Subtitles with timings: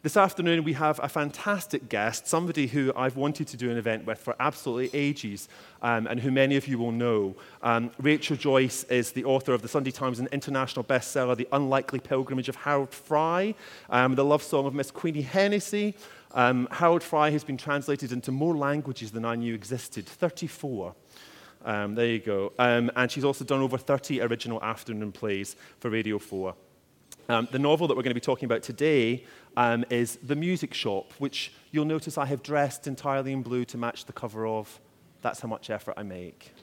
[0.00, 4.06] This afternoon, we have a fantastic guest, somebody who I've wanted to do an event
[4.06, 5.48] with for absolutely ages,
[5.82, 7.34] um, and who many of you will know.
[7.64, 11.98] Um, Rachel Joyce is the author of the Sunday Times and international bestseller, The Unlikely
[11.98, 13.56] Pilgrimage of Harold Fry,
[13.90, 15.96] um, the love song of Miss Queenie Hennessy.
[16.30, 20.94] Um, Harold Fry has been translated into more languages than I knew existed 34.
[21.64, 22.52] Um, there you go.
[22.60, 26.54] Um, and she's also done over 30 original afternoon plays for Radio 4.
[27.30, 29.22] Um, the novel that we're going to be talking about today
[29.58, 33.76] um, is The Music Shop, which you'll notice I have dressed entirely in blue to
[33.76, 34.80] match the cover of.
[35.20, 36.54] That's how much effort I make.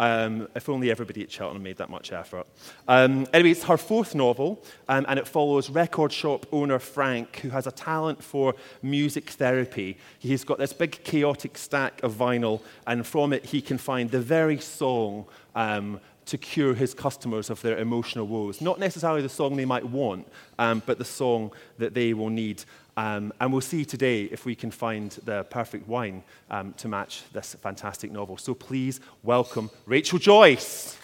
[0.00, 2.46] Um, if only everybody at Cheltenham made that much effort.
[2.88, 7.50] Um, anyway, it's her fourth novel, um, and it follows record shop owner Frank, who
[7.50, 9.98] has a talent for music therapy.
[10.18, 14.20] He's got this big chaotic stack of vinyl, and from it, he can find the
[14.20, 18.60] very song um, to cure his customers of their emotional woes.
[18.60, 20.26] Not necessarily the song they might want,
[20.58, 22.64] um, but the song that they will need.
[22.96, 27.22] Um, and we'll see today if we can find the perfect wine um, to match
[27.32, 28.36] this fantastic novel.
[28.36, 30.98] So please welcome Rachel Joyce.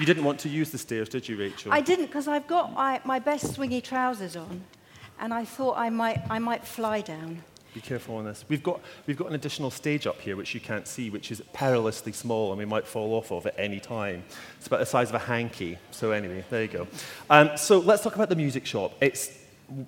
[0.00, 1.74] You didn't want to use the stairs, did you, Rachel?
[1.74, 4.64] I didn't because I've got my, my best swingy trousers on
[5.18, 7.42] and I thought I might, I might fly down.
[7.74, 8.42] Be careful on this.
[8.48, 11.42] We've got, we've got an additional stage up here, which you can't see, which is
[11.52, 14.24] perilously small, and we might fall off of at any time.
[14.56, 15.76] It's about the size of a hanky.
[15.90, 16.86] So anyway, there you go.
[17.28, 18.94] Um, so let's talk about the music shop.
[19.02, 19.28] It's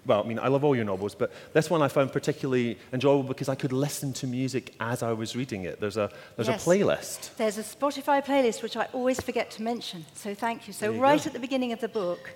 [0.07, 3.23] well, I mean, I love all your novels, but this one I found particularly enjoyable
[3.25, 5.81] because I could listen to music as I was reading it.
[5.81, 6.67] There's a, there's Yes.
[6.67, 7.37] a playlist.
[7.37, 10.73] There's a Spotify playlist which I always forget to mention, so thank you.
[10.73, 11.27] So, you right go.
[11.27, 12.35] at the beginning of the book,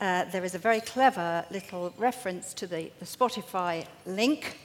[0.00, 4.58] uh, there is a very clever little reference to the, the Spotify link.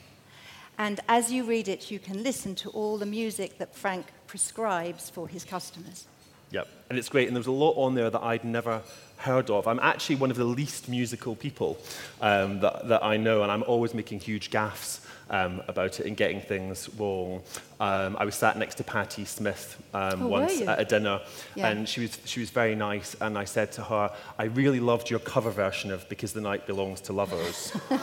[0.77, 5.09] And as you read it, you can listen to all the music that Frank prescribes
[5.09, 6.07] for his customers.
[6.51, 7.27] Yep, and it's great.
[7.29, 8.81] And there was a lot on there that I'd never
[9.15, 9.65] heard of.
[9.65, 11.77] I'm actually one of the least musical people
[12.19, 16.17] um, that, that I know, and I'm always making huge gaffes um, about it and
[16.17, 17.41] getting things wrong.
[17.79, 21.21] Um, I was sat next to Patti Smith um, Oh, once at a dinner,
[21.55, 21.69] Yeah.
[21.69, 23.15] and she was, she was very nice.
[23.21, 26.67] And I said to her, I really loved your cover version of Because the Night
[26.67, 27.71] Belongs to Lovers.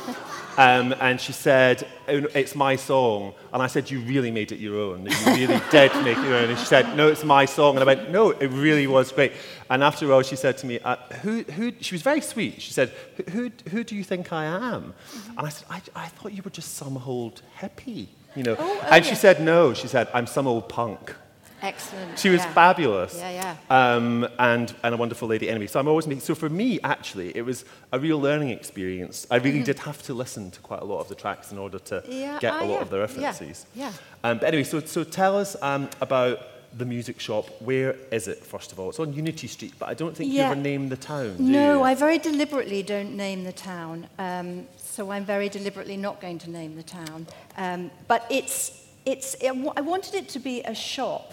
[0.59, 3.33] Um, and she said, "Oh, It's my song.
[3.53, 5.07] And I said, You really made it your own.
[5.07, 6.51] You really did make it your own.
[6.51, 7.77] And she said, No, it's my song.
[7.77, 9.33] And I went, No, it really was great.
[9.69, 12.61] And after a while, she said to me, uh, who, who, She was very sweet.
[12.63, 14.95] She said, Who, who, who do you think I am?
[15.37, 18.07] And I said, I, I thought you were just some old hippie.
[18.37, 18.57] You know?
[18.59, 19.17] Oh, oh, and she yeah.
[19.17, 19.75] said, No.
[19.75, 21.15] She said, I'm some old punk.
[21.61, 22.17] Excellent.
[22.19, 22.53] She was yeah.
[22.53, 23.17] fabulous.
[23.17, 25.67] Yeah, Um, and, and a wonderful lady anyway.
[25.67, 29.27] So I'm always making, so for me, actually, it was a real learning experience.
[29.29, 31.81] I really did have to listen to quite a lot of the tracks in order
[31.81, 32.13] to Mm-hmm.
[32.13, 33.67] Yeah, get ah, a lot yeah, of the yeah, references.
[33.75, 33.93] yeah.
[34.23, 36.39] Um, but anyway, so, so tell us um, about
[36.77, 37.47] the music shop.
[37.61, 38.91] Where is it, first of all?
[38.91, 40.47] It's on Unity Street, but I don't think Yeah.
[40.47, 41.83] you ever name the town, No, you?
[41.83, 44.07] I very deliberately don't name the town.
[44.19, 47.27] Um, so I'm very deliberately not going to name the town.
[47.57, 51.33] Um, but it's, it's, it, I wanted it to be a shop,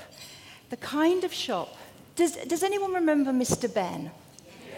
[0.69, 1.75] the kind of shop.
[2.15, 3.71] Does, does anyone remember Mr.
[3.73, 4.11] Benn?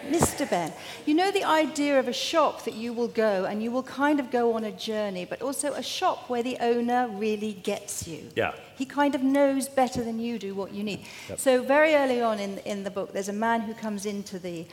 [0.10, 0.50] Mr.
[0.50, 0.74] Benn.
[1.06, 4.20] You know the idea of a shop that you will go and you will kind
[4.20, 8.30] of go on a journey, but also a shop where the owner really gets you.
[8.36, 8.54] Yeah.
[8.78, 11.02] He kind of knows better than you do what you need.
[11.36, 14.66] So very early on in, in the book, there's a man who comes into the,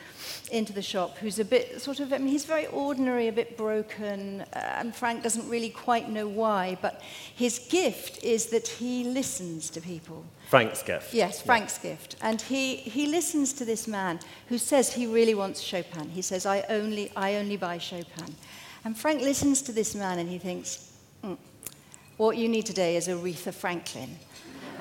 [0.51, 3.57] into the shop who's a bit sort of, I mean, he's very ordinary, a bit
[3.57, 7.01] broken, uh, and Frank doesn't really quite know why, but
[7.35, 10.23] his gift is that he listens to people.
[10.47, 11.13] Frank's gift.
[11.13, 12.15] Yes, Frank's gift.
[12.21, 16.09] And he, he listens to this man who says he really wants Chopin.
[16.09, 18.35] He says, I only, I only buy Chopin.
[18.83, 20.91] And Frank listens to this man and he thinks,
[21.23, 21.37] mm,
[22.17, 24.17] what you need today is Aretha Franklin.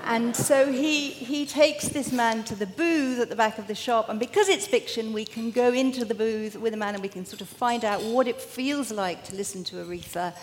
[0.06, 3.74] And so he, he takes this man to the booth at the back of the
[3.74, 4.10] shop.
[4.10, 7.08] And because it's fiction, we can go into the booth with a man and we
[7.08, 10.34] can sort of find out what it feels like to listen to Aretha.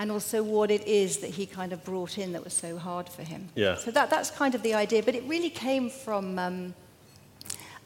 [0.00, 3.06] And also what it is that he kind of brought in that was so hard
[3.06, 3.50] for him.
[3.54, 3.74] Yeah.
[3.74, 6.74] So that, that's kind of the idea, but it really came from um,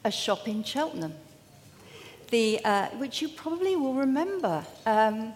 [0.05, 1.13] a shop in Cheltenham,
[2.31, 4.65] the, uh, which you probably will remember.
[4.85, 5.33] Um,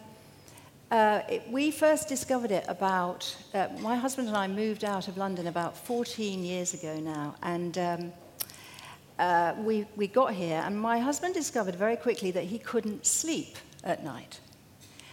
[0.90, 5.18] uh, it, we first discovered it about, uh, my husband and I moved out of
[5.18, 8.14] London about 14 years ago now, and um,
[9.20, 13.58] uh, we, we got here, and my husband discovered very quickly that he couldn't sleep
[13.84, 14.40] at night.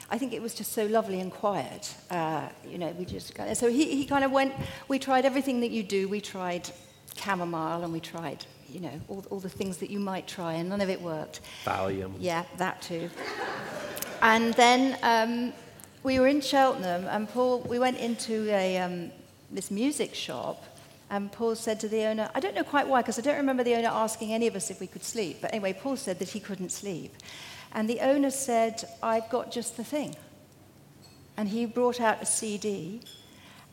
[0.08, 1.94] I think it was just so lovely and quiet.
[2.10, 4.54] Uh, you know, we just kind of, so he, he kind of went.
[4.88, 6.08] We tried everything that you do.
[6.08, 6.70] We tried
[7.16, 10.68] chamomile and we tried, you know, all, all the things that you might try, and
[10.68, 11.40] none of it worked.
[11.64, 12.14] Valium.
[12.20, 13.10] Yeah, that too.
[14.22, 15.52] And then um,
[16.02, 19.10] we were in Cheltenham, and Paul, we went into a, um,
[19.50, 20.64] this music shop,
[21.10, 23.64] and Paul said to the owner, I don't know quite why, because I don't remember
[23.64, 25.38] the owner asking any of us if we could sleep.
[25.40, 27.14] But anyway, Paul said that he couldn't sleep.
[27.76, 30.16] And the owner said, I've got just the thing.
[31.36, 33.02] And he brought out a CD.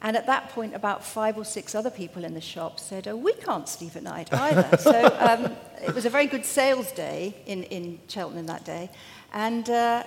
[0.01, 3.15] And at that point, about five or six other people in the shop said, Oh,
[3.15, 4.77] we can't sleep at night either.
[4.77, 8.89] so um, it was a very good sales day in, in Cheltenham that day.
[9.31, 10.03] And uh,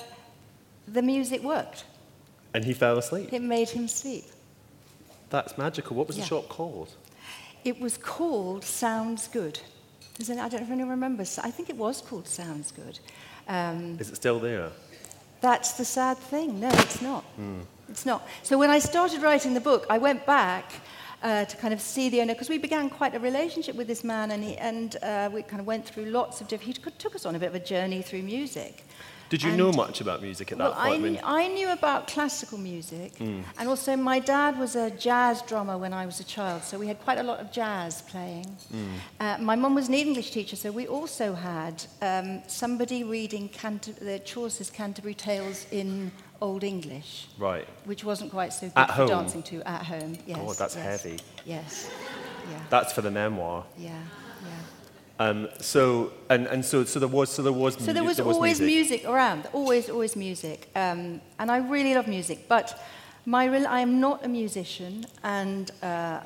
[0.86, 1.86] the music worked.
[2.52, 3.32] And he fell asleep.
[3.32, 4.26] It made him sleep.
[5.30, 5.96] That's magical.
[5.96, 6.24] What was Yeah.
[6.24, 6.94] the shop called?
[7.64, 9.58] It was called Sounds Good.
[10.20, 11.38] I don't know if anyone remembers.
[11.38, 13.00] I think it was called Sounds Good.
[13.48, 14.70] Um, Is it still there?
[15.40, 16.60] that's the sad thing.
[16.60, 17.24] No, it's not.
[17.88, 18.26] It's not.
[18.42, 20.72] So when I started writing the book, I went back
[21.22, 24.02] uh, to kind of see the owner because we began quite a relationship with this
[24.02, 26.76] man, and, he, and uh, we kind of went through lots of different.
[26.76, 28.84] He took us on a bit of a journey through music.
[29.28, 31.02] Did you And- know much about music at that Well, I, point?
[31.02, 35.92] kn- I knew about classical music, and also my dad was a jazz drummer when
[35.92, 38.46] I was a child, so we had quite a lot of jazz playing.
[39.18, 43.92] Uh, my mum was an English teacher, so we also had um, somebody reading Canter-
[44.00, 47.66] the Chaucer's Canterbury Tales in Old English, right.
[47.84, 49.08] which wasn't quite so good At for home?
[49.08, 50.18] dancing to at home.
[50.26, 51.18] Yes, God, that's yes, heavy.
[51.44, 51.90] Yes,
[52.50, 53.64] yeah, That's for the memoir.
[53.78, 53.90] yeah,
[54.42, 54.48] yeah.
[55.18, 58.20] Um, so and, and so so there was so there was So there mu- was,
[58.20, 59.04] always music.
[59.06, 60.68] around, always, always music.
[60.74, 62.78] Um, and I really love music, but
[63.24, 66.20] my real, I am not a musician, and uh,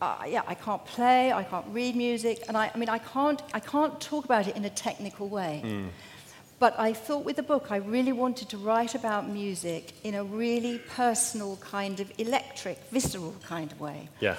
[0.00, 3.42] uh, yeah, I can't play, I can't read music, and I, I mean, I can't,
[3.54, 5.62] I can't talk about it in a technical way.
[6.58, 10.22] But I thought with the book, I really wanted to write about music in a
[10.22, 14.08] really personal kind of electric, visceral kind of way.
[14.20, 14.36] Yeah.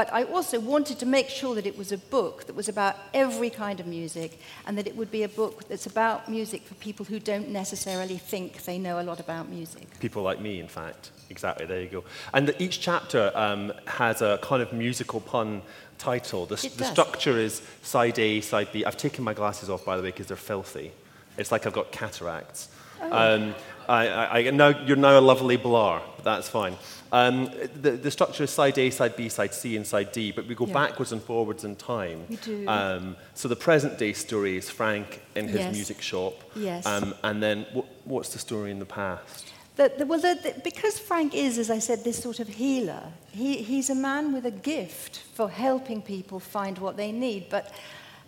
[0.00, 2.96] But I also wanted to make sure that it was a book that was about
[3.12, 6.72] every kind of music and that it would be a book that's about music for
[6.76, 9.86] people who don't necessarily think they know a lot about music.
[10.00, 11.10] People like me, in fact.
[11.28, 12.04] Exactly, there you go.
[12.32, 15.60] And the, each chapter um, has a kind of musical pun
[15.98, 16.46] title.
[16.46, 18.86] The, the structure is side A, side B.
[18.86, 20.92] I've taken my glasses off, by the way, because they're filthy.
[21.36, 22.70] It's like I've got cataracts.
[23.02, 23.34] Oh.
[23.34, 23.54] Um,
[23.90, 26.00] I, I, I, now, you're now a lovely blar.
[26.22, 26.76] That's fine.
[27.12, 27.50] Um,
[27.82, 30.54] the, the structure is side A, side B, side C, and side D, but we
[30.54, 30.74] go yeah.
[30.74, 32.24] backwards and forwards in time.
[32.28, 32.68] We do.
[32.68, 35.74] Um, so the present day story is Frank in his yes.
[35.74, 36.34] music shop.
[36.54, 36.86] Yes.
[36.86, 39.50] Um, and then what, what's the story in the past?
[39.74, 43.02] The, the, well, the, because Frank is, as I said, this sort of healer,
[43.32, 47.48] he, he's a man with a gift for helping people find what they need.
[47.50, 47.74] But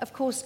[0.01, 0.45] of course,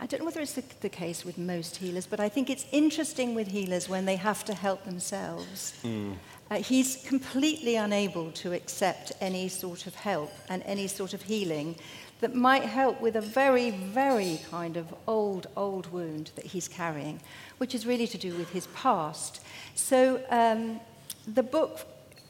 [0.00, 2.66] I don't know whether it's the, the case with most healers, but I think it's
[2.72, 5.78] interesting with healers when they have to help themselves.
[5.82, 6.16] Mm.
[6.50, 11.76] Uh, he's completely unable to accept any sort of help and any sort of healing
[12.20, 17.20] that might help with a very, very kind of old, old wound that he's carrying,
[17.58, 19.40] which is really to do with his past.
[19.74, 20.80] So um,
[21.26, 21.86] the book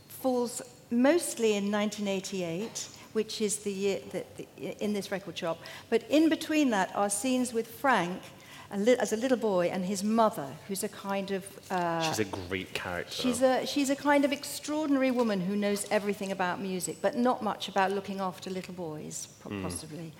[0.09, 0.61] falls
[0.91, 4.47] mostly in 1988 which is the year that the,
[4.81, 5.59] in this record shop.
[5.91, 8.23] But in between that are scenes with Frank
[8.71, 11.45] as a little boy and his mother, who's a kind of.
[11.71, 13.13] Uh, she's a great character.
[13.13, 17.43] She's a, she's a kind of extraordinary woman who knows everything about music, but not
[17.43, 19.63] much about looking after little boys, hmm.
[19.63, 19.99] possibly.
[19.99, 20.13] Mm.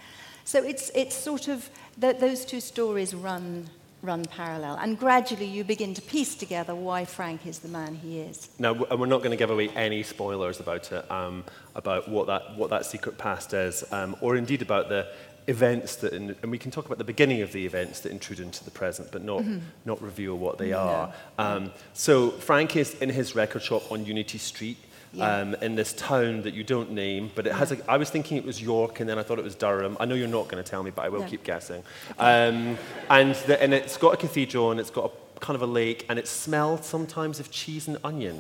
[0.45, 1.69] So it's, it's sort of,
[2.01, 3.69] th- those two stories run
[4.03, 4.77] run parallel.
[4.77, 8.49] And gradually you begin to piece together why Frank is the man he is.
[8.59, 12.27] Now, and we're not going to give away any spoilers about it, um, about what
[12.29, 15.09] that, what that secret past is, um, or indeed about the
[15.49, 18.39] events that, in, and we can talk about the beginning of the events that intrude
[18.39, 19.43] into the present, but not,
[19.85, 20.79] not reveal what they No.
[20.79, 21.15] are.
[21.39, 24.77] Um, so Frank is in his record shop on Unity Street.
[25.13, 25.39] Yeah.
[25.39, 28.37] Um, in this town that you don't name, but it has a, I was thinking
[28.37, 29.97] it was York and then I thought it was Durham.
[29.99, 31.27] I know you're not going to tell me, but I will No.
[31.27, 31.83] keep guessing.
[32.19, 32.77] Um,
[33.09, 36.05] and, the, and it's got a cathedral and it's got a kind of a lake
[36.11, 38.39] and it smells sometimes of cheese and onion.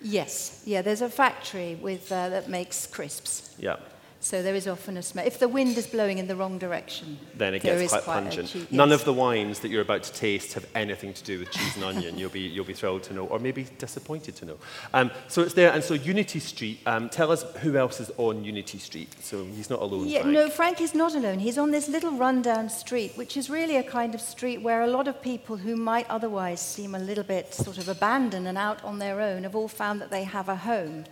[0.00, 3.54] Yes, yeah, there's a factory with, uh, that makes crisps.
[3.58, 3.76] Yeah.
[4.20, 5.24] So there is often a smell.
[5.24, 8.48] If the wind is blowing in the wrong direction, then it gets quite a pungent.
[8.48, 11.52] chea- None of the wines that you're about to taste have anything to do with
[11.52, 12.18] cheese and onion.
[12.18, 14.56] You'll be, you'll be thrilled to know, or maybe disappointed to know.
[14.92, 16.80] Um, so it's there, and so Unity Street.
[16.84, 19.14] Um, tell us who else is on Unity Street.
[19.22, 20.08] So he's not alone.
[20.08, 20.34] Yeah, Frank.
[20.34, 21.38] no, Frank is not alone.
[21.38, 24.88] He's on this little rundown street, which is really a kind of street where a
[24.88, 28.82] lot of people who might otherwise seem a little bit sort of abandoned and out
[28.82, 31.04] on their own have all found that they have a home.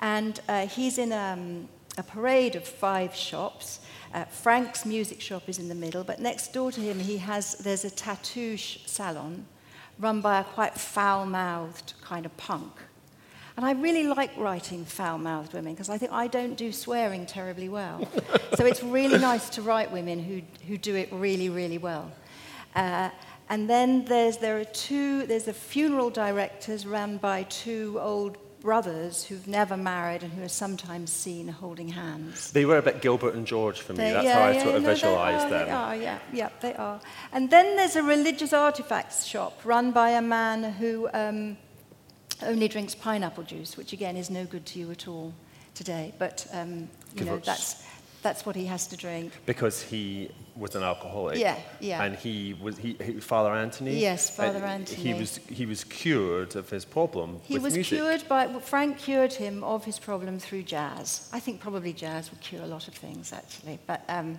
[0.00, 3.80] And uh, he's in um, a parade of five shops.
[4.14, 7.54] Uh, Frank's music shop is in the middle, but next door to him, he has
[7.56, 9.44] there's a tattoo salon
[9.98, 12.72] run by a quite foul-mouthed kind of punk.
[13.56, 17.68] And I really like writing foul-mouthed women because I think I don't do swearing terribly
[17.68, 18.08] well.
[18.56, 22.12] so it's really nice to write women who, who do it really, really well.
[22.76, 23.10] Uh,
[23.50, 29.24] And then there's, there are two, there's a funeral directors run by two old brothers
[29.24, 32.50] who've never married and who are sometimes seen holding hands.
[32.50, 33.98] They were a bit Gilbert and George for me.
[33.98, 35.66] They- That's yeah, how I yeah, sort of no, visualised them.
[35.66, 37.00] They are, yeah, yeah, they are.
[37.32, 41.56] And then there's a religious artifacts shop run by a man who um,
[42.42, 45.32] only drinks pineapple juice, which again is no good to you at all
[45.74, 46.12] today.
[46.18, 47.82] But um, you know us- that's
[48.22, 49.32] that's what he has to drink.
[49.46, 51.38] Because he was an alcoholic.
[51.38, 52.02] Yeah, yeah.
[52.02, 53.98] And he was he, he Father Anthony.
[53.98, 55.20] Yes, Father and He Anthony.
[55.20, 57.98] was he was cured of his problem He was music.
[57.98, 61.28] cured by Frank cured him of his problem through jazz.
[61.32, 64.02] I think probably jazz would cure a lot of things actually, but.
[64.08, 64.38] Um,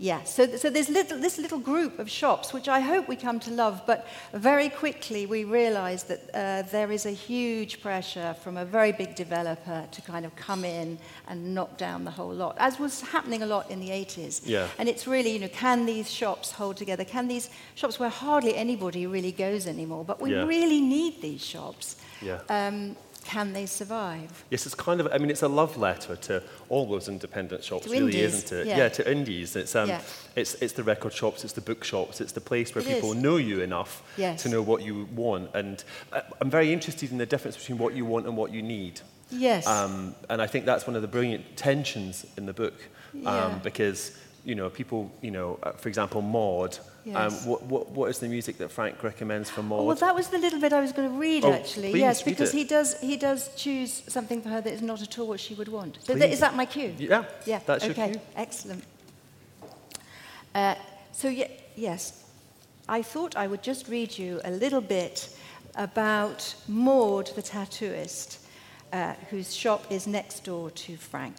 [0.00, 3.40] yeah, so, so there's little, this little group of shops, which I hope we come
[3.40, 8.56] to love, but very quickly we realize that uh, there is a huge pressure from
[8.56, 12.54] a very big developer to kind of come in and knock down the whole lot,
[12.60, 14.42] as was happening a lot in the 80s.
[14.44, 14.68] Yeah.
[14.78, 17.04] And it's really, you know, can these shops hold together?
[17.04, 20.44] Can these shops where hardly anybody really goes anymore, but we Yeah.
[20.46, 22.38] really need these shops, Yeah.
[22.48, 22.94] um,
[23.28, 24.44] can they survive?
[24.48, 27.84] Yes, it's kind of, I mean, it's a love letter to all those independent shops,
[27.84, 28.66] to really, indies, isn't it?
[28.66, 28.78] Yeah.
[28.78, 29.54] yeah, to indies.
[29.54, 30.00] It's, um, yeah.
[30.34, 33.12] it's, it's the record shops, it's the book shops, it's the place where it people
[33.12, 33.18] is.
[33.18, 34.42] know you enough yes.
[34.44, 35.50] to know what you want.
[35.54, 38.62] And uh, I'm very interested in the difference between what you want and what you
[38.62, 39.02] need.
[39.30, 39.66] Yes.
[39.66, 42.76] Um, and I think that's one of the brilliant tensions in the book
[43.14, 43.58] um, yeah.
[43.62, 44.16] because
[44.48, 46.78] you know, people, you know, uh, for example, Maud.
[46.78, 46.82] Um,
[47.32, 47.46] Yes.
[47.46, 49.80] what, what, what is the music that Frank recommends for Maud?
[49.80, 51.98] Oh, well, that was the little bit I was going to read, Oh, actually.
[51.98, 55.26] yes, because he does, he does choose something for her that is not at all
[55.28, 55.98] what she would want.
[56.02, 56.94] So that, is that my cue?
[56.98, 58.20] yeah, Yeah, that's your okay, cue.
[58.36, 58.84] excellent.
[60.54, 60.74] Uh,
[61.12, 62.24] so, ye- yes,
[62.88, 65.34] I thought I would just read you a little bit
[65.76, 68.38] about Maud, the tattooist,
[68.92, 71.36] uh, whose shop is next door to Frank.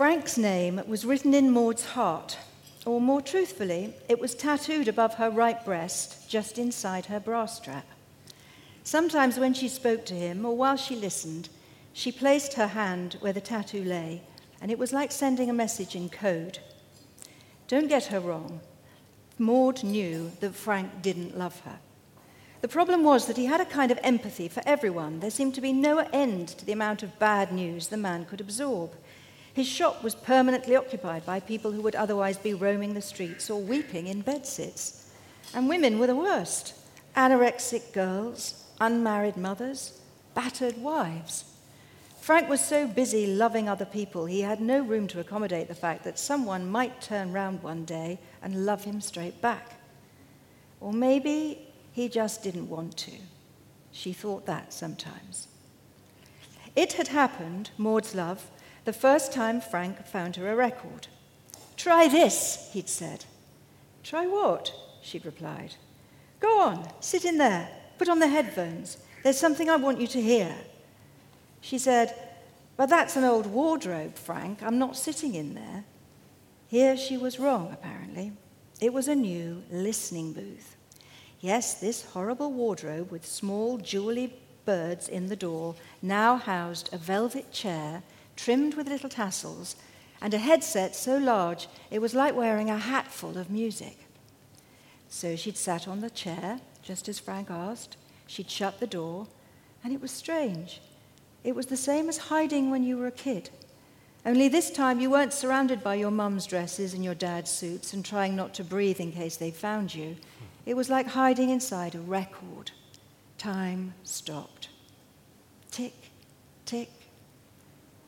[0.00, 2.38] Frank's name was written in Maud's heart,
[2.86, 7.84] or more truthfully, it was tattooed above her right breast, just inside her bra strap.
[8.82, 11.50] Sometimes when she spoke to him, or while she listened,
[11.92, 14.22] she placed her hand where the tattoo lay,
[14.62, 16.60] and it was like sending a message in code.
[17.68, 18.60] Don't get her wrong.
[19.38, 21.78] Maud knew that Frank didn't love her.
[22.62, 25.20] The problem was that he had a kind of empathy for everyone.
[25.20, 28.40] There seemed to be no end to the amount of bad news the man could
[28.40, 28.94] absorb.
[29.52, 33.60] His shop was permanently occupied by people who would otherwise be roaming the streets or
[33.60, 35.10] weeping in bedsits.
[35.54, 36.74] And women were the worst
[37.16, 40.00] anorexic girls, unmarried mothers,
[40.34, 41.44] battered wives.
[42.20, 46.04] Frank was so busy loving other people, he had no room to accommodate the fact
[46.04, 49.80] that someone might turn round one day and love him straight back.
[50.80, 53.12] Or maybe he just didn't want to.
[53.90, 55.48] She thought that sometimes.
[56.76, 58.48] It had happened, Maud's love,
[58.90, 61.06] the first time Frank found her a record.
[61.76, 63.24] Try this, he'd said.
[64.02, 64.72] Try what?
[65.00, 65.76] she'd replied.
[66.40, 67.68] Go on, sit in there,
[67.98, 68.96] put on the headphones.
[69.22, 70.52] There's something I want you to hear.
[71.60, 72.12] She said,
[72.76, 74.60] But that's an old wardrobe, Frank.
[74.60, 75.84] I'm not sitting in there.
[76.66, 78.32] Here she was wrong, apparently.
[78.80, 80.74] It was a new listening booth.
[81.38, 87.52] Yes, this horrible wardrobe with small jewelly birds in the door now housed a velvet
[87.52, 88.02] chair
[88.42, 89.76] trimmed with little tassels
[90.22, 93.98] and a headset so large it was like wearing a hat full of music.
[95.10, 97.96] So she'd sat on the chair, just as Frank asked.
[98.26, 99.26] She'd shut the door,
[99.82, 100.80] and it was strange.
[101.42, 103.50] It was the same as hiding when you were a kid.
[104.24, 108.04] Only this time you weren't surrounded by your mum's dresses and your dad's suits and
[108.04, 110.16] trying not to breathe in case they found you.
[110.64, 112.70] It was like hiding inside a record.
[113.36, 114.68] Time stopped.
[115.70, 115.94] Tick,
[116.66, 116.99] tick.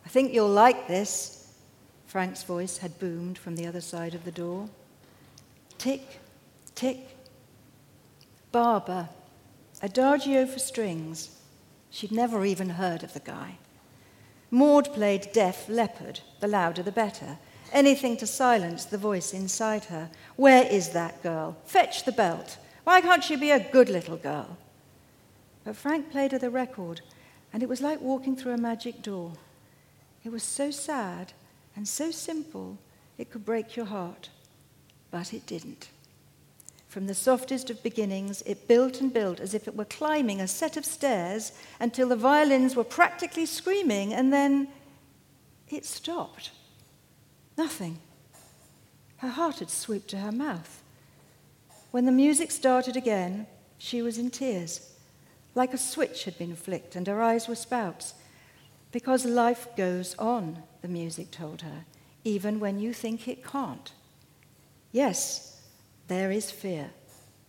[0.04, 1.42] I think you'll like this,
[2.06, 4.68] Frank's voice had boomed from the other side of the door.
[5.78, 6.21] Tick,
[6.75, 7.16] tick.
[8.50, 9.09] Barber,
[9.80, 11.40] Adagio for strings.
[11.90, 13.56] She'd never even heard of the guy.
[14.50, 17.38] Maud played Def Leppard, the louder the better.
[17.73, 20.11] Anything to silence the voice inside her.
[20.37, 21.56] Where is that girl?
[21.64, 22.59] Fetch the belt.
[22.85, 24.59] Why can't she be a good little girl?
[25.64, 27.00] But Frank played her the record,
[27.52, 29.32] and it was like walking through a magic door.
[30.24, 31.32] It was so sad
[31.74, 32.78] and so simple,
[33.18, 34.28] it could break your heart.
[35.10, 35.88] But it didn't.
[36.88, 40.46] From the softest of beginnings, it built and built as if it were climbing a
[40.46, 44.68] set of stairs until the violins were practically screaming, and then
[45.70, 46.50] it stopped.
[47.56, 47.98] Nothing.
[49.18, 50.82] Her heart had swooped to her mouth.
[51.92, 53.46] When the music started again,
[53.78, 54.92] she was in tears,
[55.54, 58.14] like a switch had been flicked, and her eyes were spouts.
[58.92, 61.84] Because life goes on, the music told her,
[62.25, 63.90] even when you think it can't.
[64.92, 65.61] Yes,
[66.08, 66.90] there is fear.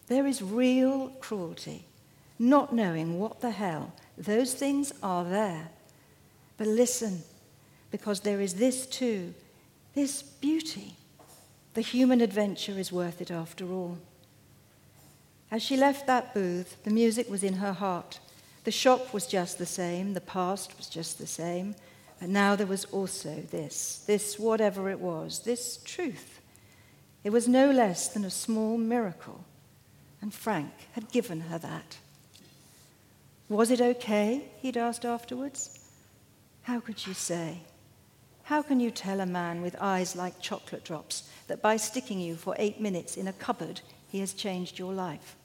[0.07, 1.85] There is real cruelty,
[2.39, 3.93] not knowing what the hell.
[4.17, 5.69] Those things are there.
[6.57, 7.23] But listen,
[7.91, 9.33] because there is this too
[9.93, 10.95] this beauty.
[11.73, 13.97] The human adventure is worth it after all.
[15.51, 18.19] As she left that booth, the music was in her heart.
[18.63, 21.75] The shop was just the same, the past was just the same,
[22.20, 26.39] but now there was also this, this whatever it was, this truth.
[27.24, 29.43] It was no less than a small miracle,
[30.22, 31.98] and Frank had given her that.
[33.50, 34.46] Was it okay?
[34.62, 35.79] he'd asked afterwards.
[36.63, 37.60] How could you say?
[38.43, 42.36] How can you tell a man with eyes like chocolate drops that by sticking you
[42.36, 45.36] for eight minutes in a cupboard, he has changed your life?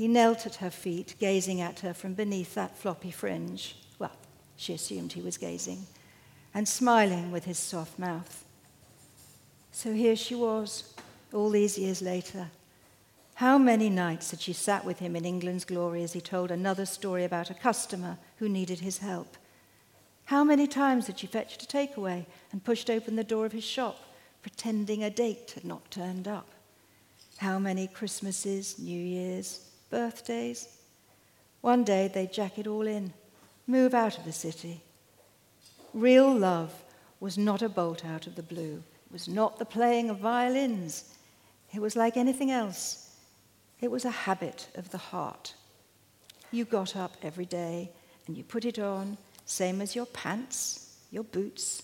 [0.00, 3.76] He knelt at her feet, gazing at her from beneath that floppy fringe.
[3.98, 4.16] Well,
[4.56, 5.84] she assumed he was gazing,
[6.54, 8.46] and smiling with his soft mouth.
[9.72, 10.94] So here she was,
[11.34, 12.48] all these years later.
[13.34, 16.86] How many nights had she sat with him in England's glory as he told another
[16.86, 19.36] story about a customer who needed his help?
[20.24, 23.64] How many times had she fetched a takeaway and pushed open the door of his
[23.64, 23.98] shop,
[24.40, 26.48] pretending a date had not turned up?
[27.36, 30.68] How many Christmases, New Years, birthdays?
[31.60, 33.12] One day they'd jack it all in,
[33.66, 34.82] move out of the city.
[35.92, 36.72] Real love
[37.18, 38.82] was not a bolt out of the blue.
[39.06, 41.04] It was not the playing of violins.
[41.74, 43.14] It was like anything else.
[43.80, 45.54] It was a habit of the heart.
[46.50, 47.90] You got up every day
[48.26, 51.82] and you put it on same as your pants, your boots,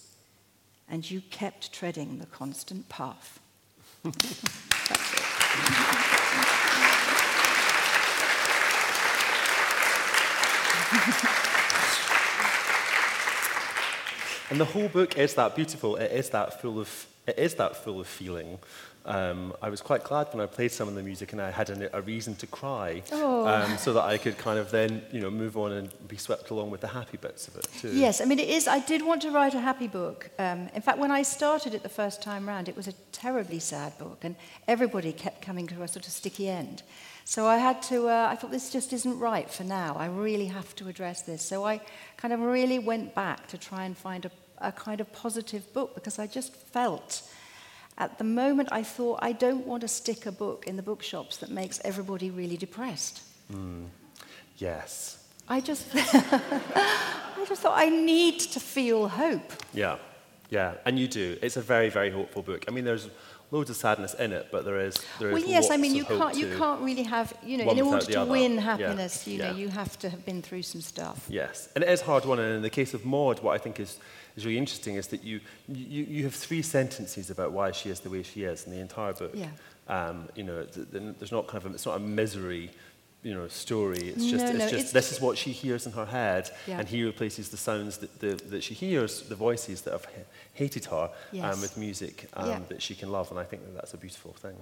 [0.89, 3.41] and you kept treading the constant path.
[14.51, 15.97] And the whole book is that beautiful.
[15.97, 18.59] It is that full of, it is that full of feeling.
[19.07, 21.71] Um, I was quite glad when I played some of the music and I had
[21.71, 23.47] a, a reason to cry oh.
[23.47, 26.51] um, so that I could kind of then you know move on and be swept
[26.51, 27.93] along with the happy bits of it too.
[27.95, 30.31] Yes, I mean it is I did want to write a happy book.
[30.41, 33.61] Um, in fact when I started it the first time round it was a terribly
[33.61, 34.35] sad book and
[34.67, 36.83] everybody kept coming to a sort of sticky end.
[37.29, 38.09] So I had to.
[38.09, 39.97] Uh, I thought this just isn't right for now.
[39.99, 41.43] I really have to address this.
[41.43, 41.81] So I
[42.17, 45.97] kind of really went back to try and find a, a kind of positive book
[45.97, 47.23] because I just felt
[47.99, 51.39] at the moment, I thought, I don't want to stick a book in the bookshops
[51.39, 53.23] that makes everybody really depressed.
[53.53, 53.87] Mm.
[54.59, 55.19] Yes.
[55.49, 59.53] I just, I just thought I need to feel hope.
[59.73, 59.97] Yeah,
[60.51, 61.39] yeah, and you do.
[61.41, 62.67] It's a very, very hopeful book.
[62.69, 63.09] I mean, there's
[63.51, 65.71] loads of sadness in it, but there is there well, is yes.
[65.71, 68.31] I mean, you can't you can't really have you know in order to other.
[68.31, 69.33] win happiness, yeah.
[69.33, 69.57] you know, yeah.
[69.57, 71.27] you have to have been through some stuff.
[71.29, 72.39] Yes, and it is hard one.
[72.39, 73.99] And in the case of Maud, what I think is
[74.37, 78.01] is really interesting is that you, you, you have three sentences about why she is
[78.01, 79.33] the way she is in the entire book.
[79.35, 79.49] Yeah.
[79.89, 82.71] Um, you know, there's not kind of a, it's not a misery
[83.27, 85.85] you know story it's just no, it's no, just it's, this is what she hears
[85.85, 86.79] in her head yeah.
[86.79, 90.07] and he replaces the sounds that the, that she hears the voices that have
[90.55, 91.55] hated her um, yes.
[91.55, 92.61] um, with music um, yeah.
[92.69, 94.57] that she can love and I think that that's a beautiful thing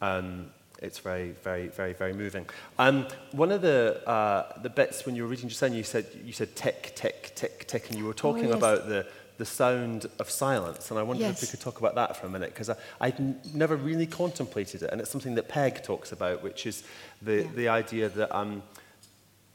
[0.00, 2.46] um, it's very very very very moving
[2.78, 6.06] um, one of the uh, the bits when you were reading just then, you said
[6.24, 8.58] you said tick tick tick tick and you were talking oh, yes.
[8.58, 9.06] about the
[9.38, 10.90] the sound of silence.
[10.90, 11.42] And I wondered yes.
[11.42, 12.70] if we could talk about that for a minute, because
[13.00, 14.90] I'd n- never really contemplated it.
[14.90, 16.82] And it's something that Peg talks about, which is
[17.22, 17.48] the, yeah.
[17.54, 18.62] the idea that um,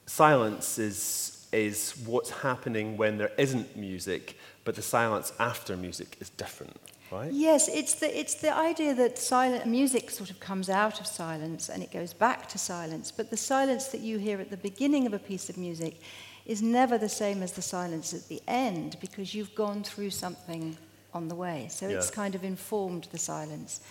[0.05, 6.29] silence is, is what's happening when there isn't music, but the silence after music is
[6.29, 6.77] different.
[7.11, 7.31] Right?
[7.31, 11.69] Yes, it's the, it's the idea that silent music sort of comes out of silence
[11.69, 15.05] and it goes back to silence, but the silence that you hear at the beginning
[15.05, 15.97] of a piece of music
[16.45, 20.77] is never the same as the silence at the end because you've gone through something
[21.13, 21.67] on the way.
[21.69, 21.97] So yeah.
[21.97, 23.81] it's kind of informed the silence.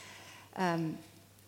[0.56, 0.98] Um,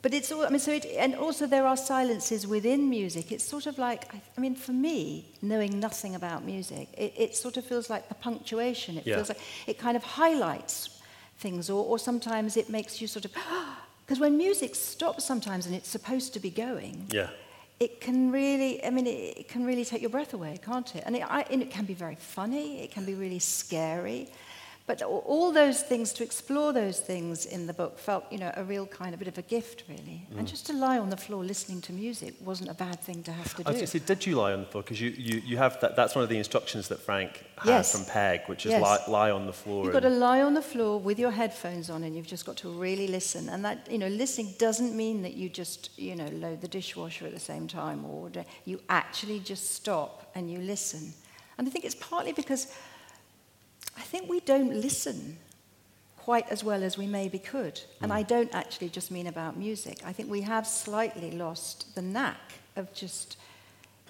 [0.01, 3.33] but it's all, I mean, so it, and also there are silences within music.
[3.33, 7.57] It's sort of like, I mean, for me, knowing nothing about music, it, it sort
[7.57, 8.99] of feels like the punctuation.
[8.99, 9.17] It yeah.
[9.17, 11.01] feels like it kind of highlights
[11.39, 13.33] things, or, or sometimes it makes you sort of,
[14.07, 17.29] because when music stops sometimes and it's supposed to be going, yeah
[17.81, 21.03] it can really, I mean, it, it, can really take your breath away, can't it?
[21.07, 24.29] And it, I, and it can be very funny, it can be really scary,
[24.87, 28.65] But all those things, to explore those things in the book, felt, you know, a
[28.65, 30.27] real kind of bit of a gift, really.
[30.31, 30.41] Mm.
[30.41, 33.33] And just to lie on the floor listening to music wasn't a bad thing to
[33.33, 33.69] have to do.
[33.69, 34.83] I was going to say, did you lie on the floor?
[34.83, 37.93] Because you, you, you have that, that's one of the instructions that Frank had yes.
[37.93, 38.83] from Peg, which is yes.
[38.83, 39.85] lie, lie, on the floor.
[39.85, 42.59] You've got to lie on the floor with your headphones on, and you've just got
[42.59, 43.49] to really listen.
[43.49, 47.25] And that, you know, listening doesn't mean that you just, you know, load the dishwasher
[47.25, 48.31] at the same time, or
[48.67, 51.15] you actually just stop and you listen.
[51.57, 52.75] And I think it's partly because
[53.97, 55.39] I think we don't listen
[56.17, 57.81] quite as well as we maybe could.
[58.01, 58.19] And hmm.
[58.19, 60.01] I don't actually just mean about music.
[60.05, 63.37] I think we have slightly lost the knack of just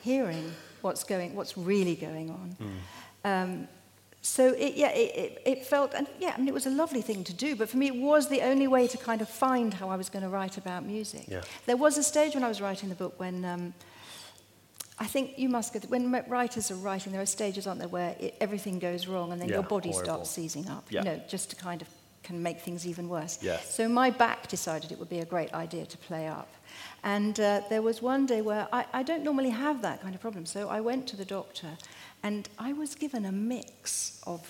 [0.00, 2.56] hearing what's going, what's really going on.
[2.60, 2.72] Mm.
[3.24, 3.68] Um,
[4.20, 7.02] so it, yeah, it, it, it felt, and yeah, I mean, it was a lovely
[7.02, 9.74] thing to do, but for me, it was the only way to kind of find
[9.74, 11.24] how I was going to write about music.
[11.28, 11.42] Yeah.
[11.66, 13.74] There was a stage when I was writing the book when um,
[14.98, 18.14] I think you must get, when writers are writing, there are stages, aren't there, where
[18.20, 20.04] it, everything goes wrong and then Yeah, your body horrible.
[20.04, 21.00] starts seizing up, Yeah.
[21.00, 21.88] you know, just to kind of
[22.22, 23.38] can make things even worse.
[23.42, 23.74] Yes.
[23.74, 26.48] So my back decided it would be a great idea to play up.
[27.02, 30.20] And uh, there was one day where I, I don't normally have that kind of
[30.22, 30.46] problem.
[30.46, 31.76] So I went to the doctor
[32.22, 34.40] and I was given a mix of,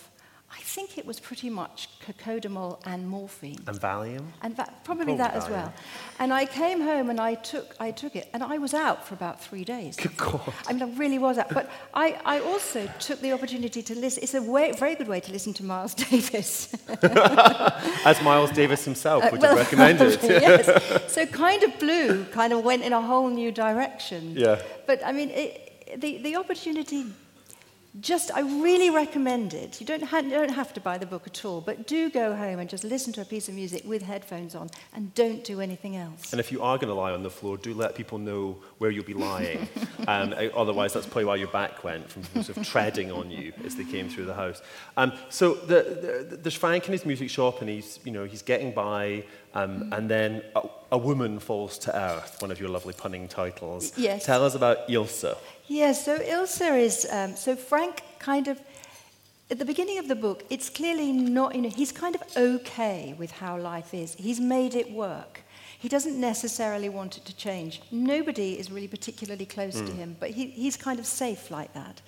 [0.56, 3.58] I think it was pretty much cocodamol and morphine.
[3.66, 4.24] And Valium?
[4.42, 5.72] And that, probably, Probably that as well.
[6.18, 9.14] And I came home and I took, I took it, and I was out for
[9.14, 9.96] about three days.
[9.96, 10.52] Good God.
[10.68, 11.50] I mean, I really was out.
[11.50, 14.22] But I, I also took the opportunity to listen.
[14.22, 16.74] It's a way, very good way to listen to Miles Davis.
[18.04, 20.18] As Miles Davis himself would Uh, Well, have recommended.
[20.22, 21.12] yes.
[21.12, 24.34] So kind of blue kind of went in a whole new direction.
[24.36, 24.60] Yeah.
[24.86, 27.06] But I mean, it, the, the opportunity
[28.00, 29.80] just, I really recommend it.
[29.80, 32.34] You don't, ha- you don't have to buy the book at all, but do go
[32.34, 35.60] home and just listen to a piece of music with headphones on and don't do
[35.60, 36.32] anything else.
[36.32, 38.90] And if you are going to lie on the floor, do let people know where
[38.90, 39.68] you'll be lying.
[40.08, 43.52] um, eh, otherwise, that's probably why your back went from sort of treading on you
[43.64, 44.60] as they came through the house.
[44.96, 48.42] Um, so the, the, there's Frank in his music shop and he's, you know, he's
[48.42, 49.96] getting by um, mm.
[49.96, 53.96] and then a, a Woman Falls to Earth, one of your lovely punning titles.
[53.96, 54.26] Yes.
[54.26, 55.24] Tell us about Ilse.
[55.66, 58.60] Yes, so Ilsa is, um, so Frank kind of,
[59.50, 63.14] at the beginning of the book, it's clearly not, you know, he's kind of okay
[63.18, 64.14] with how life is.
[64.14, 65.40] He's made it work.
[65.78, 67.80] He doesn't necessarily want it to change.
[67.90, 72.02] Nobody is really particularly close to him, but he, he's kind of safe like that.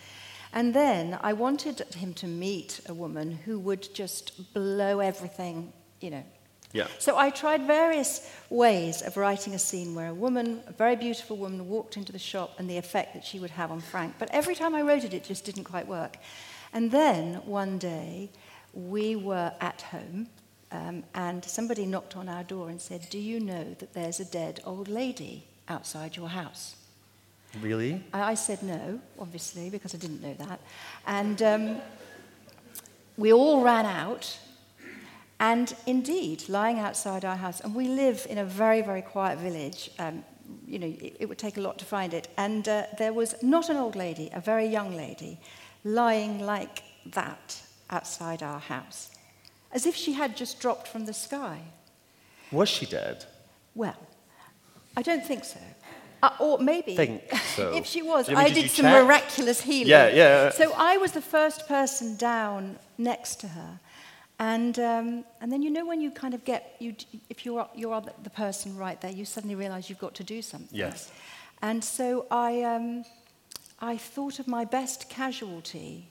[0.53, 6.11] And then I wanted him to meet a woman who would just blow everything, you
[6.11, 6.25] know,
[6.77, 6.87] Yeah.
[6.99, 11.37] so I tried various ways of writing a scene where a woman, a very beautiful
[11.37, 14.15] woman, walked into the shop and the effect that she would have on Frank.
[14.19, 16.19] But every time I wrote it, it just didn't quite work.
[16.73, 18.31] And then one day,
[18.75, 20.29] we were at home,
[20.71, 24.25] um, and somebody knocked on our door and said, Do you know that there's a
[24.25, 26.77] dead old lady outside your house?
[27.61, 28.03] Really?
[28.13, 30.61] I I said no, obviously, because I didn't know that.
[31.07, 31.77] And um,
[33.17, 34.39] we all ran out.
[35.39, 39.91] And indeed, lying outside our house, and we live in a very, very quiet village.
[39.99, 40.25] Um,
[40.67, 42.29] you know, it, it would take a lot to find it.
[42.39, 45.39] And uh, there was not an old lady, a very young lady,
[45.85, 49.11] lying like that outside our house,
[49.73, 51.61] as if she had just dropped from the sky.
[52.51, 53.27] Was she dead?
[53.75, 53.97] Well,
[54.97, 55.61] I don't think so.
[56.23, 56.97] Uh, or maybe.
[56.97, 57.23] Think
[57.55, 57.73] so.
[57.75, 59.05] if she was, I did did some check?
[59.05, 59.89] miraculous healing.
[59.89, 60.51] Yeah, yeah.
[60.51, 63.81] So I was the first person down next to her.
[64.39, 66.95] And, um, and then you know when you kind of get, you,
[67.31, 70.43] if you're, you're the- the person right there, you suddenly realize you've got to do
[70.43, 70.77] something.
[70.77, 71.11] Yes.
[71.63, 73.05] And so I, um,
[73.81, 76.09] I thought of my best casualty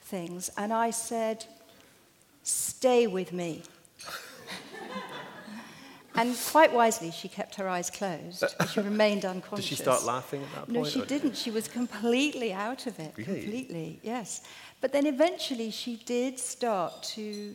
[0.00, 1.44] things, and I said,
[2.42, 3.64] stay with me.
[6.14, 8.44] and quite wisely, she kept her eyes closed.
[8.72, 9.66] She remained unconscious.
[9.68, 10.72] Did she start laughing at that point?
[10.72, 11.36] No, she didn't.
[11.36, 13.12] She was completely out of it.
[13.16, 13.42] Really?
[13.42, 14.40] Completely, yes.
[14.80, 17.54] But then eventually she did start to,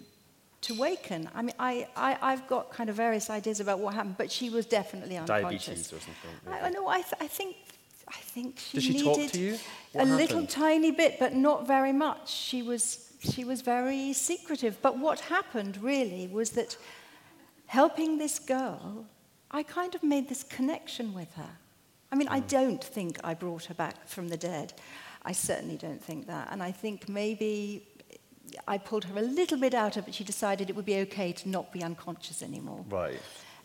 [0.62, 1.30] to waken.
[1.34, 4.50] I mean, I, I, I've got kind of various ideas about what happened, but she
[4.50, 5.66] was definitely unconscious.
[5.68, 6.32] Diabetes or something.
[6.52, 6.88] I, I know.
[6.88, 7.56] I, th- I think.
[8.06, 9.58] I think she Did she needed talk to you?
[9.94, 12.30] What a little tiny bit, but not very much.
[12.30, 14.78] She was she was very secretive.
[14.82, 16.76] But what happened really was that
[17.68, 19.06] helping this girl,
[19.52, 21.50] I kind of made this connection with her.
[22.12, 22.48] I mean, I Mm.
[22.50, 24.74] don't think I brought her back from the dead.
[25.26, 26.50] I certainly don't think that.
[26.52, 27.88] And I think maybe
[28.68, 30.14] I pulled her a little bit out of it.
[30.14, 32.86] She decided it would be okay to not be unconscious anymore.
[32.90, 33.22] Right.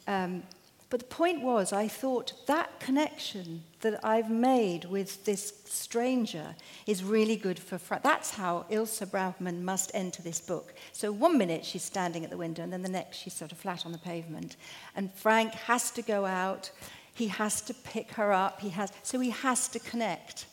[0.06, 0.42] Um,
[0.90, 6.54] but the point was, I thought that connection that I've made with this stranger
[6.86, 8.02] is really good for Frank.
[8.02, 10.74] That's how Ilse Brauchmann must enter this book.
[10.92, 13.58] So one minute she's standing at the window, and then the next she's sort of
[13.58, 14.56] flat on the pavement.
[14.96, 16.70] And Frank has to go out.
[17.12, 18.60] He has to pick her up.
[18.60, 20.46] He has, so he has to connect.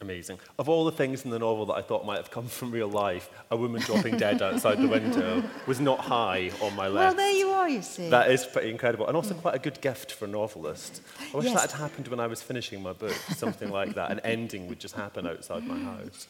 [0.00, 0.38] Amazing.
[0.60, 2.88] Of all the things in the novel that I thought might have come from real
[2.88, 6.94] life, a woman dropping dead outside the window was not high on my list.
[6.94, 8.08] Well, there you are, you see.
[8.08, 11.02] That is pretty incredible, and also quite a good gift for a novelist.
[11.34, 11.54] I wish Yes.
[11.62, 14.12] that had happened when I was finishing my book, something like that.
[14.12, 16.28] An ending would just happen outside my house.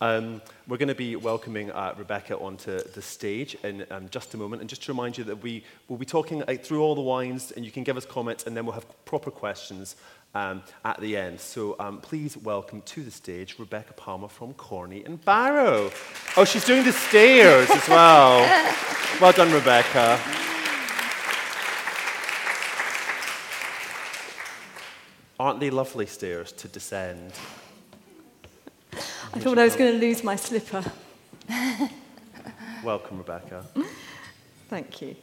[0.00, 4.36] Um, we're going to be welcoming uh, Rebecca onto the stage in um, just a
[4.36, 7.00] moment, and just to remind you that we will be talking uh, through all the
[7.00, 9.94] wines, and you can give us comments, and then we'll have proper questions
[10.34, 11.40] um, at the end.
[11.40, 15.90] So um, please welcome to the stage Rebecca Palmer from Corney and Barrow.
[16.36, 18.40] Oh, she's doing the stairs as well.
[19.20, 20.20] well done, Rebecca.
[25.38, 27.32] Aren't they lovely stairs to descend?
[28.92, 30.84] I thought I was going to lose my slipper.
[32.84, 33.64] Welcome, Rebecca.
[34.68, 35.16] Thank you.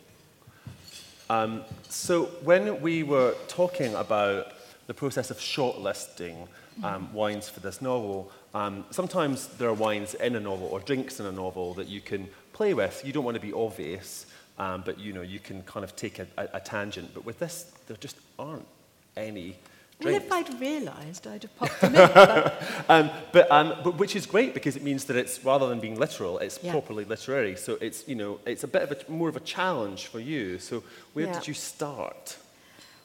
[1.30, 4.52] Um, so, when we were talking about
[4.92, 6.50] the process of shortlisting
[6.84, 11.22] um, wines for this novel, um, sometimes there are wines in a novel or drinks
[11.22, 13.02] in a novel that you can play with.
[13.06, 14.26] You don't want to be obvious,
[14.60, 17.14] um, but you know you can kind of take a, a, a tangent.
[17.14, 18.68] But with this, there just aren't
[19.16, 19.56] any
[20.04, 22.10] well, if I'd realised, I'd have popped them in.
[22.14, 25.80] But um, but, um, but which is great because it means that it's rather than
[25.80, 26.72] being literal, it's Yeah.
[26.74, 27.56] properly literary.
[27.56, 30.60] So it's you know it's a bit of a more of a challenge for you.
[30.60, 31.34] So where Yeah.
[31.40, 32.38] did you start?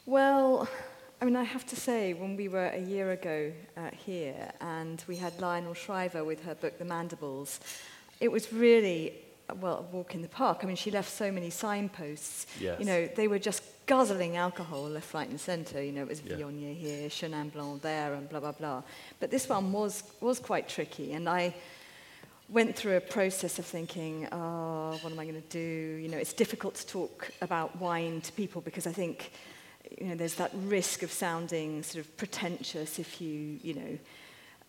[0.06, 0.68] Well,
[1.20, 5.02] I mean, I have to say, when we were a year ago uh, here and
[5.08, 7.58] we had Lionel Shriver with her book, The Mandibles,
[8.20, 9.14] it was really,
[9.60, 10.60] well, a walk in the park.
[10.62, 12.46] I mean, she left so many signposts.
[12.60, 12.78] Yes.
[12.78, 15.82] You know, they were just guzzling alcohol left, right and centre.
[15.82, 16.36] You know, it was yeah.
[16.36, 18.82] Viognier here, Chenin Blanc there and blah, blah, blah.
[19.18, 21.14] But this one was, was quite tricky.
[21.14, 21.54] And I
[22.50, 25.98] went through a process of thinking, oh, what am I going to do?
[25.98, 29.32] You know, it's difficult to talk about wine to people because I think
[29.98, 33.98] you know, there's that risk of sounding sort of pretentious if you, you know,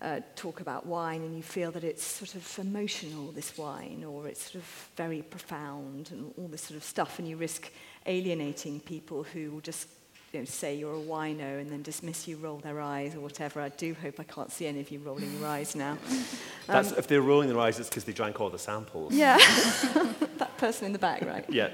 [0.01, 4.27] uh, talk about wine and you feel that it's sort of emotional, this wine, or
[4.27, 7.71] it's sort of very profound and all this sort of stuff, and you risk
[8.05, 9.87] alienating people who will just
[10.33, 13.61] you know, say you're a wino and then dismiss you, roll their eyes or whatever.
[13.61, 15.97] I do hope I can't see any of you rolling your eyes now.
[16.67, 19.13] That's, if they're rolling their eyes, it's because they drank all the samples.
[19.13, 19.37] Yeah,
[20.37, 21.45] that person in the back, right?
[21.49, 21.69] Yeah,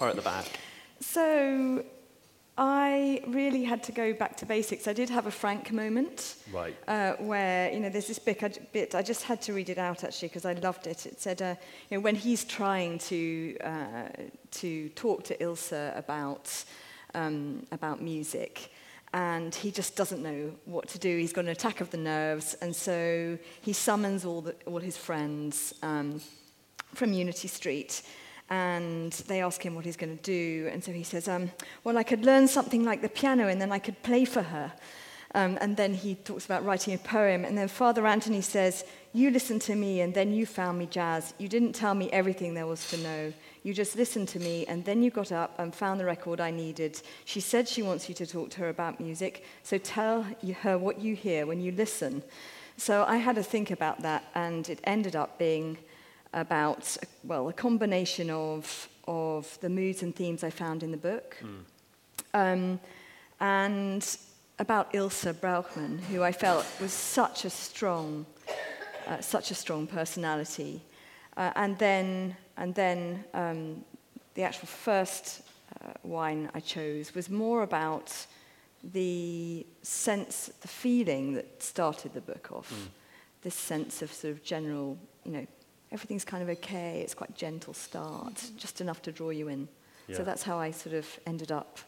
[0.00, 0.46] her at the back.
[1.00, 1.84] So
[2.60, 4.88] I really had to go back to basics.
[4.88, 6.34] I did have a frank moment.
[6.52, 6.76] Right.
[6.88, 9.78] Uh, where, you know, there's this bit I, bit, I just had to read it
[9.78, 11.06] out actually because I loved it.
[11.06, 11.54] It said, uh,
[11.88, 14.08] you know, when he's trying to, uh,
[14.50, 16.64] to talk to Ilsa about,
[17.14, 18.72] um, about music,
[19.14, 21.16] and he just doesn't know what to do.
[21.16, 24.96] He's got an attack of the nerves, and so he summons all, the, all his
[24.96, 26.20] friends um,
[26.92, 28.02] from Unity Street.
[28.50, 30.68] And they ask him what he's going to do.
[30.72, 31.50] And so he says, um,
[31.84, 34.72] Well, I could learn something like the piano, and then I could play for her.
[35.34, 37.44] Um, and then he talks about writing a poem.
[37.44, 41.34] And then Father Anthony says, You listened to me, and then you found me jazz.
[41.38, 43.32] You didn't tell me everything there was to know.
[43.62, 46.50] You just listened to me, and then you got up and found the record I
[46.50, 47.02] needed.
[47.26, 50.26] She said she wants you to talk to her about music, so tell
[50.62, 52.22] her what you hear when you listen.
[52.78, 55.76] So I had to think about that, and it ended up being
[56.32, 61.36] about, well, a combination of, of the moods and themes I found in the book,
[62.34, 62.80] um,
[63.40, 64.18] and
[64.58, 68.26] about Ilse Brauchmann, who I felt was such a strong,
[69.06, 70.82] uh, such a strong personality.
[71.36, 73.84] Uh, and then, and then um,
[74.34, 75.42] the actual first
[75.80, 78.12] uh, wine I chose was more about
[78.82, 82.72] the sense, the feeling that started the book off.
[83.42, 85.46] This sense of sort of general, you know,
[85.92, 89.68] everything's kind of okay, it's quite gentle start, just enough to draw you in.
[90.06, 90.16] Yeah.
[90.16, 91.78] So that's how I sort of ended up.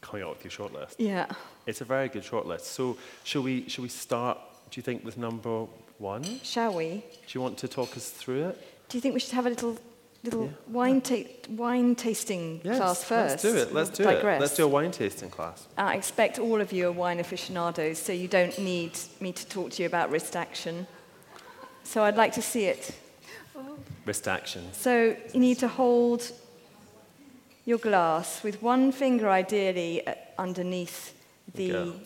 [0.00, 0.94] Coming out with your shortlist.
[0.98, 1.26] Yeah.
[1.66, 2.62] It's a very good shortlist.
[2.62, 4.38] So, shall we, shall we start,
[4.70, 5.66] do you think, with number
[5.98, 6.24] one?
[6.42, 6.88] Shall we?
[7.26, 8.88] Do you want to talk us through it?
[8.88, 9.78] Do you think we should have a little,
[10.24, 10.50] little Yeah.
[10.66, 13.30] wine, ta- wine tasting class first?
[13.30, 13.72] Let's do it.
[13.72, 14.38] Let's do Digress.
[14.38, 14.40] it.
[14.40, 15.68] Let's do a wine tasting class.
[15.78, 19.70] I expect all of you are wine aficionados, so you don't need me to talk
[19.72, 20.88] to you about wrist action.
[21.84, 22.92] So I'd like to see it.
[24.06, 24.62] Wrist action.
[24.72, 26.30] So you need to hold
[27.64, 31.14] your glass with one finger ideally uh, underneath
[31.54, 31.98] the, Okay.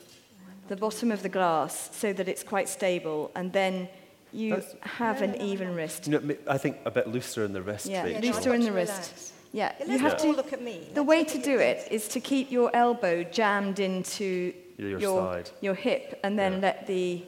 [0.68, 3.88] the bottom of the glass so that it's quite stable, and then
[4.32, 6.08] you That's- have an even wrist.
[6.08, 7.86] No, ma- I think a bit looser in the wrist.
[7.86, 8.20] Yeah, Rachel.
[8.22, 8.92] looser in the to wrist.
[8.92, 9.32] relax.
[9.52, 10.32] Yeah, Yeah, you have to.
[10.32, 10.90] look at me.
[10.92, 15.50] The way to do it is to keep your elbow jammed into Your your, side.
[15.62, 16.58] your hip, and then Yeah.
[16.66, 17.22] let the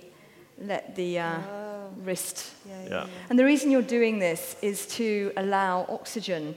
[0.61, 1.67] let the uh, Oh.
[1.96, 2.53] wrist.
[2.66, 3.07] Yeah, yeah, yeah.
[3.31, 6.55] And the reason you're doing this is to allow oxygen,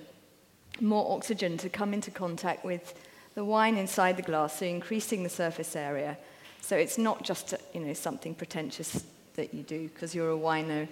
[0.79, 2.93] more oxygen, to come into contact with
[3.35, 6.17] the wine inside the glass, so increasing the surface area.
[6.61, 9.03] So it's not just you know something pretentious
[9.35, 10.87] that you do because you're a wino.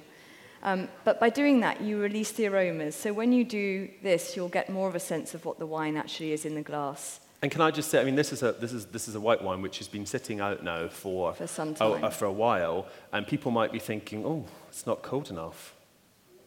[0.62, 2.95] Um, but by doing that, you release the aromas.
[2.95, 5.95] So when you do this, you'll get more of a sense of what the wine
[5.95, 7.19] actually is in the glass.
[7.41, 9.19] And can I just say, I mean, this is a, this is, this is a
[9.19, 12.04] white wine which has been sitting out now for, for, some time.
[12.04, 15.75] A, for a while, and people might be thinking, oh, it's not cold enough.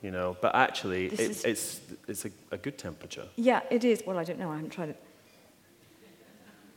[0.02, 1.44] You know, but actually, it, is...
[1.44, 3.26] it's, it's a, a good temperature.
[3.36, 4.02] Yeah, it is.
[4.04, 4.50] Well, I don't know.
[4.50, 5.02] I haven't tried it.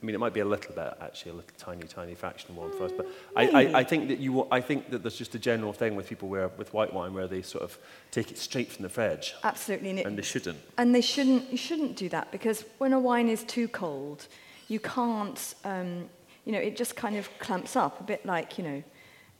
[0.05, 2.57] I mean, it might be a little bit, actually, a little tiny, tiny fraction of
[2.57, 2.91] one for us.
[2.95, 3.75] But I, I, hmm.
[3.75, 6.49] I think that you, I think that there's just a general thing with people where,
[6.49, 7.79] with white wine, where they sort of
[8.11, 9.33] take it straight from the fridge.
[9.43, 10.59] Absolutely, and, it, and they shouldn't.
[10.77, 11.49] And they shouldn't.
[11.49, 14.27] You shouldn't do that because when a wine is too cold,
[14.67, 15.55] you can't.
[15.63, 16.07] Um,
[16.45, 18.83] you know, it just kind of clamps up a bit like you know,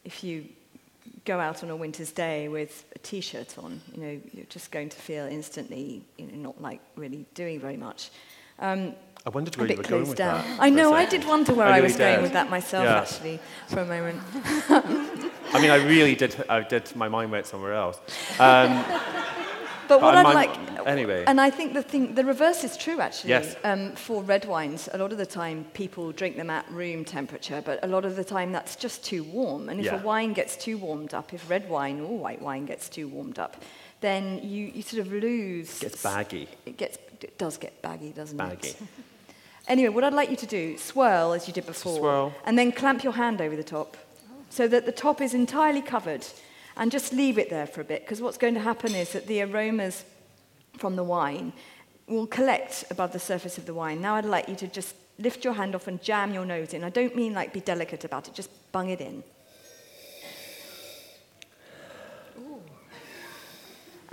[0.03, 0.45] if you
[1.25, 4.89] go out on a winter's day with a t-shirt on, you know, you're just going
[4.89, 8.09] to feel instantly, you know, not like really doing very much.
[8.57, 10.43] Um, I wondered a where you were going with down.
[10.45, 10.57] that.
[10.59, 12.99] I know, I did wonder where I I, really was going with that myself, Yeah.
[13.01, 14.21] actually, for a moment.
[15.53, 17.97] I mean, I really did, I did, my mind went somewhere else.
[18.39, 18.83] Um,
[19.87, 20.49] But what I'd like,
[20.87, 21.25] anyway.
[21.27, 23.29] and I think the thing, the reverse is true actually.
[23.29, 23.55] Yes.
[23.63, 27.61] Um, for red wines, a lot of the time people drink them at room temperature,
[27.63, 29.69] but a lot of the time that's just too warm.
[29.69, 30.01] And if Yeah.
[30.01, 33.37] a wine gets too warmed up, if red wine or white wine gets too warmed
[33.37, 33.57] up,
[34.01, 35.77] then you, you sort of lose.
[35.77, 36.47] it gets baggy.
[36.65, 38.69] It gets, it does get baggy, doesn't Baggy.
[38.69, 38.77] it?
[39.67, 42.33] Anyway, what I'd like you to do, swirl as you did before, swirl.
[42.45, 43.97] and then clamp your hand over the top,
[44.49, 46.25] so that the top is entirely covered,
[46.77, 48.03] and just leave it there for a bit.
[48.03, 50.05] Because what's going to happen is that the aromas
[50.77, 51.53] from the wine
[52.07, 54.01] will collect above the surface of the wine.
[54.01, 56.83] Now I'd like you to just lift your hand off and jam your nose in.
[56.83, 59.23] I don't mean like be delicate about it, just bung it in.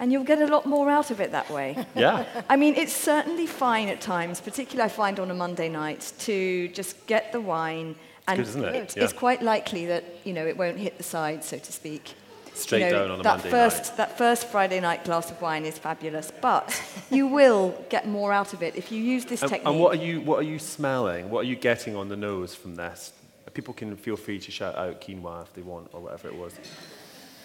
[0.03, 1.87] And you'll get a lot more out of it that way.
[1.95, 2.25] Yeah.
[2.51, 6.67] I mean, it's certainly fine at times, particularly I find on a Monday night, to
[6.69, 7.95] just get the wine.
[8.27, 8.75] And good, isn't it?
[8.75, 9.05] it's, Yeah.
[9.05, 12.15] it's quite likely that, you know, it won't hit the side, so to speak.
[12.55, 13.97] Straight You know, down on a that Monday first, night.
[13.99, 16.67] That first Friday night glass of wine is fabulous, but
[17.11, 19.69] you will get more out of it if you use this And, technique.
[19.69, 21.31] and what are you what are you smelling?
[21.31, 23.13] What are you getting on the nose from this?
[23.55, 26.53] People can feel free to shout out quinoa if they want or whatever it was.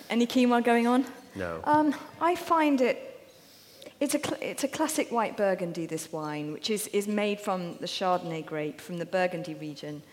[0.10, 1.06] Any quinoa going on?
[1.38, 1.62] No.
[1.63, 3.04] Um, I find it.
[4.00, 7.78] It's a, cl- it's a classic white Burgundy, this wine, which is, is made from
[7.80, 10.04] the Chardonnay grape from the Burgundy region.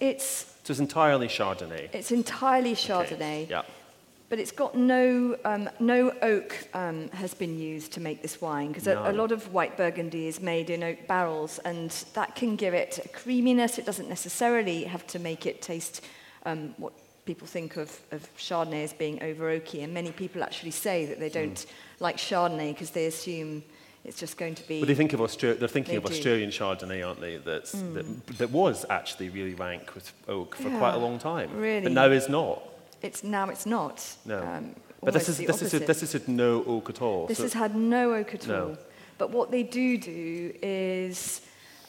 [0.00, 0.24] It's,
[0.64, 1.90] so it's entirely Chardonnay.
[1.92, 3.62] it's entirely Okay, Chardonnay, Yeah.
[4.28, 8.68] but it's got no, um, no oak um, has been used to make this wine,
[8.68, 12.56] because a, a lot of white Burgundy is made in oak barrels, and that can
[12.56, 13.78] give it a creaminess.
[13.78, 16.00] It doesn't necessarily have to make it taste
[16.46, 16.92] um, what
[17.24, 21.18] people think of, of Chardonnay as being over oaky, and many people actually say that
[21.18, 21.34] they Hmm.
[21.34, 21.66] don't
[22.00, 23.62] like Chardonnay because they assume
[24.04, 24.80] it's just going to be.
[24.80, 26.12] But they think of Austra- they're thinking They of do.
[26.12, 27.38] Australian Chardonnay, aren't they?
[27.38, 31.56] That's, that, that was actually really rank with oak for quite a long time.
[31.56, 31.82] really.
[31.84, 32.62] But now is not.
[33.02, 34.16] It's now it's not.
[34.24, 34.38] No.
[34.42, 35.86] Um, but this is, this, is, opposite.
[35.86, 37.26] this is had no oak at all.
[37.26, 38.68] This so- has had no oak at No.
[38.70, 38.78] all.
[39.16, 41.40] But what they do do is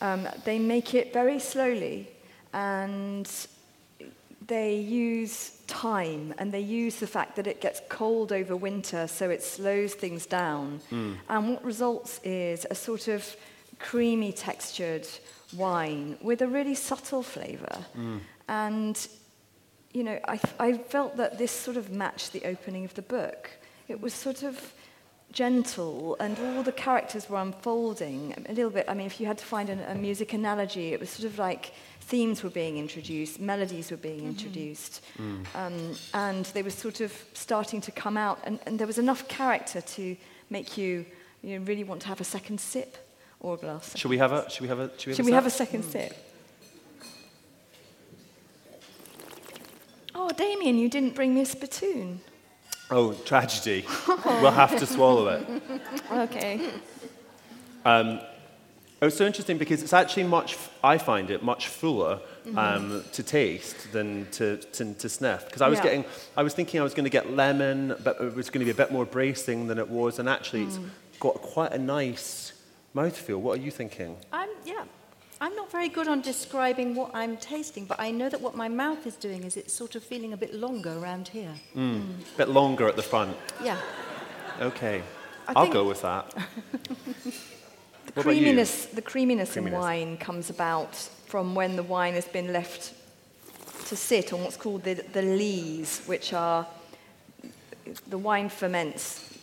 [0.01, 2.07] um, they make it very slowly
[2.53, 3.27] and
[4.47, 9.29] they use time and they use the fact that it gets cold over winter so
[9.29, 10.79] it slows things down.
[10.89, 11.13] Hmm.
[11.29, 13.35] And what results is a sort of
[13.79, 15.07] creamy textured
[15.55, 17.85] wine with a really subtle flavor.
[17.93, 18.17] Hmm.
[18.47, 19.07] And
[19.93, 23.49] you know, I, I felt that this sort of matched the opening of the book.
[23.87, 24.73] It was sort of
[25.31, 28.85] gentle, and all the characters were unfolding a little bit.
[28.89, 31.39] I mean, if you had to find an, a music analogy, it was sort of
[31.39, 31.71] like
[32.07, 34.29] themes were being introduced, melodies were being mm-hmm.
[34.29, 35.43] introduced, mm.
[35.55, 39.27] um, and they were sort of starting to come out, and, and there was enough
[39.27, 40.15] character to
[40.49, 41.05] make you,
[41.41, 42.97] you know, really want to have a second sip
[43.39, 43.97] or a glass.
[43.97, 44.49] Should we have a?
[44.49, 44.89] Should we have a?
[44.97, 45.67] Should we have, Should a, we have a sip?
[45.67, 45.91] second mm.
[45.91, 46.31] sip?
[50.13, 52.21] Oh, Damien, you didn't bring me a spittoon.
[52.91, 53.85] Oh, tragedy.
[54.25, 55.63] we'll have to swallow it.
[56.11, 56.69] Okay.
[57.83, 58.19] Um,
[59.05, 62.57] Oh, it's so interesting because it's actually much, I find it much fuller mm-hmm.
[62.57, 65.45] um, to taste than to, to, to sniff.
[65.45, 65.83] Because I was Yeah.
[65.83, 68.65] getting, I was thinking I was going to get lemon, but it was going to
[68.65, 70.17] be a bit more bracing than it was.
[70.17, 70.89] And actually, it's mm.
[71.19, 72.53] got quite a nice
[72.95, 73.37] mouthfeel.
[73.37, 74.17] What are you thinking?
[74.33, 74.85] I'm, yeah,
[75.39, 78.69] I'm not very good on describing what I'm tasting, but I know that what my
[78.69, 81.53] mouth is doing is it's sort of feeling a bit longer around here.
[81.75, 82.01] A
[82.37, 83.37] bit longer at the front.
[83.63, 83.77] Yeah.
[84.59, 85.03] Okay.
[85.47, 86.33] I I'll think- go with that.
[86.85, 88.04] The What about you?
[88.21, 92.93] Creaminess, the creaminess, in wine comes about from when the wine has been left
[93.87, 96.65] to sit on what's called the, the lees, which are
[98.07, 99.37] the wine ferments.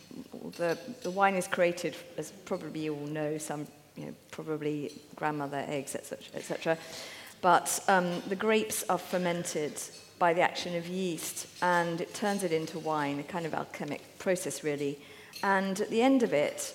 [0.56, 5.64] The, the wine is created, as probably you all know, some you know, probably grandmother
[5.68, 6.78] eggs, etc., etc.
[7.40, 9.80] But um, the grapes are fermented
[10.18, 14.18] by the action of yeast, and it turns it into wine, a kind of alchemic
[14.18, 14.98] process, really.
[15.42, 16.74] And at the end of it,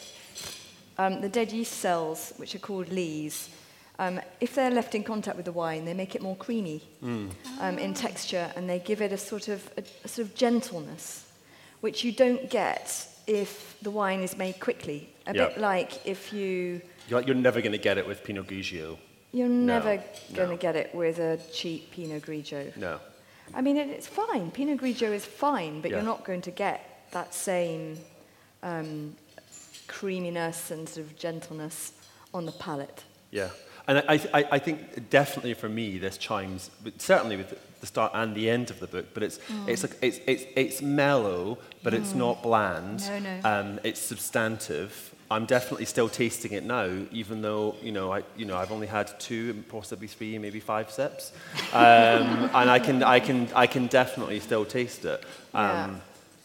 [0.97, 3.49] um, the dead yeast cells, which are called lees,
[3.99, 6.81] um, if they're left in contact with the wine, they make it more creamy
[7.59, 11.25] um, in texture, and they give it a sort of a, a sort of gentleness,
[11.81, 15.09] which you don't get if the wine is made quickly.
[15.25, 15.47] A Yeah.
[15.47, 18.97] bit like if you You're, you're never going to get it with Pinot Grigio.
[19.33, 19.97] You're No, never
[20.33, 20.57] going to no.
[20.57, 22.75] get it with a cheap Pinot Grigio.
[22.77, 22.99] No.
[23.53, 24.51] I mean, it, it's fine.
[24.51, 25.97] Pinot Grigio is fine, but Yeah.
[25.97, 27.97] you're not going to get that same
[28.63, 29.15] um,
[29.87, 31.93] creaminess and sort of gentleness
[32.33, 33.03] on the palate.
[33.31, 33.49] Yeah.
[33.87, 38.35] And I, I, I think definitely for me, this chimes, certainly with the start and
[38.35, 42.13] the end of the book, but it's, it's, like, it's, it's, it's mellow, but it's
[42.13, 43.07] not bland.
[43.07, 43.39] No, no.
[43.45, 45.13] Um, it's substantive.
[45.31, 48.87] I'm definitely still tasting it now, even though, you know, I, you know, I've only
[48.87, 51.31] had two, possibly three, maybe five sips.
[51.71, 55.23] Um, and I can, I, can, I can definitely still taste it.
[55.53, 55.95] Um, Yeah.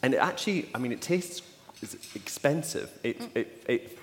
[0.03, 1.41] And it actually, I mean, it tastes
[1.83, 2.89] it's expensive.
[3.03, 3.99] It, it, it,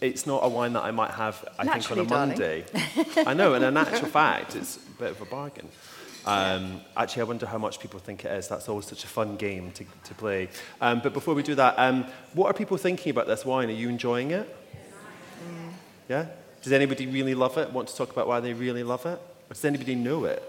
[0.00, 2.28] it's not a wine that I might have, I think, on a Naturally, darling.
[2.28, 2.64] Monday.
[3.26, 5.68] I know, and in actual fact, it's a bit of a bargain.
[6.26, 8.48] Um, actually, I wonder how much people think it is.
[8.48, 10.48] That's always such a fun game to, to play.
[10.80, 12.04] Um, but before we do that, um,
[12.34, 13.68] what are people thinking about this wine?
[13.68, 14.56] Are you enjoying it?
[16.08, 16.26] Yeah?
[16.62, 17.72] Does anybody really love it?
[17.72, 19.18] Want to talk about why they really love it?
[19.18, 20.42] Or does anybody know it?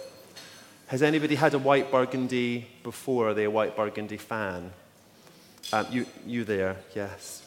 [0.88, 3.30] Has anybody had a white burgundy before?
[3.30, 4.72] Are they a white burgundy fan?
[5.74, 7.44] Um, you, you there, yes.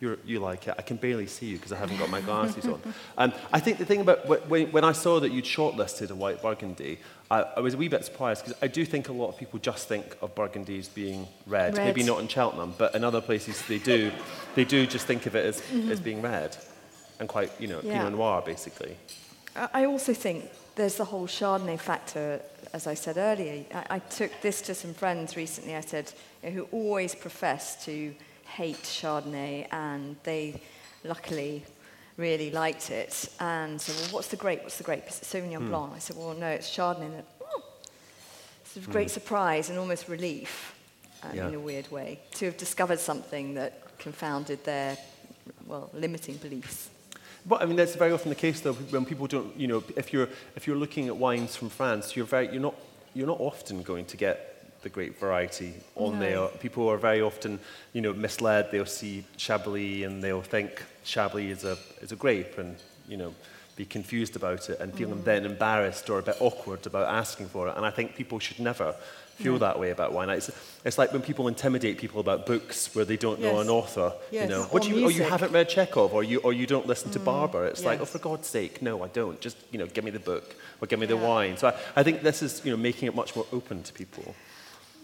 [0.00, 0.74] You're, you like it.
[0.76, 2.80] I can barely see you because I haven't got my glasses on.
[3.18, 6.42] Um, I think the thing about when, when I saw that you'd shortlisted a white
[6.42, 6.98] burgundy,
[7.30, 9.60] I, I was a wee bit surprised because I do think a lot of people
[9.60, 11.76] just think of burgundies being red.
[11.76, 11.86] red.
[11.86, 14.10] Maybe not in Cheltenham, but in other places they do.
[14.56, 15.92] they do just think of it as, mm-hmm.
[15.92, 16.56] as being red
[17.20, 17.98] and quite, you know, yeah.
[17.98, 18.96] Pinot Noir basically.
[19.54, 22.40] I also think there's the whole Chardonnay factor
[22.72, 26.12] as I said earlier, I, I took this to some friends recently, I said,
[26.42, 28.14] you know, who always profess to
[28.46, 30.60] hate Chardonnay, and they
[31.04, 31.64] luckily
[32.16, 33.28] really liked it.
[33.40, 34.62] And so, well, what's the grape?
[34.62, 35.06] What's the grape?
[35.08, 35.68] Is it Sauvignon mm.
[35.68, 35.92] Blanc?
[35.94, 37.06] I said, well, no, it's Chardonnay.
[37.06, 37.62] And, oh,
[38.62, 38.92] it's a hmm.
[38.92, 39.10] great mm.
[39.10, 40.74] surprise and almost relief
[41.22, 41.48] uh, yeah.
[41.48, 44.96] in a weird way to have discovered something that confounded their,
[45.66, 46.90] well, limiting beliefs.
[47.44, 50.12] But I mean, that's very often the case, though, when people don't, you know, if
[50.12, 52.74] you're, if you're looking at wines from France, you're, very, you're, not,
[53.14, 54.48] you're not often going to get
[54.82, 56.20] the great variety on no.
[56.20, 56.58] there.
[56.58, 57.58] People are very often,
[57.92, 58.70] you know, misled.
[58.70, 62.76] They'll see Chablis and they'll think Chablis is a, is a grape and,
[63.08, 63.34] you know,
[63.74, 65.24] be confused about it and feeling mm.
[65.24, 67.76] then embarrassed or a bit awkward about asking for it.
[67.76, 68.94] And I think people should never
[69.42, 70.28] feel that way about wine.
[70.30, 70.50] It's,
[70.84, 74.12] it's like when people intimidate people about books where they don't know an author.
[74.30, 74.48] You Yes.
[74.48, 76.86] know, Or what do you, oh, you haven't read Chekhov or you, or you don't
[76.86, 77.24] listen to mm.
[77.24, 77.66] Barber.
[77.66, 79.40] It's like, oh, for God's sake, no, I don't.
[79.40, 81.56] Just, you know, give me the book or give me the wine.
[81.56, 84.34] So I, I think this is, you know, making it much more open to people.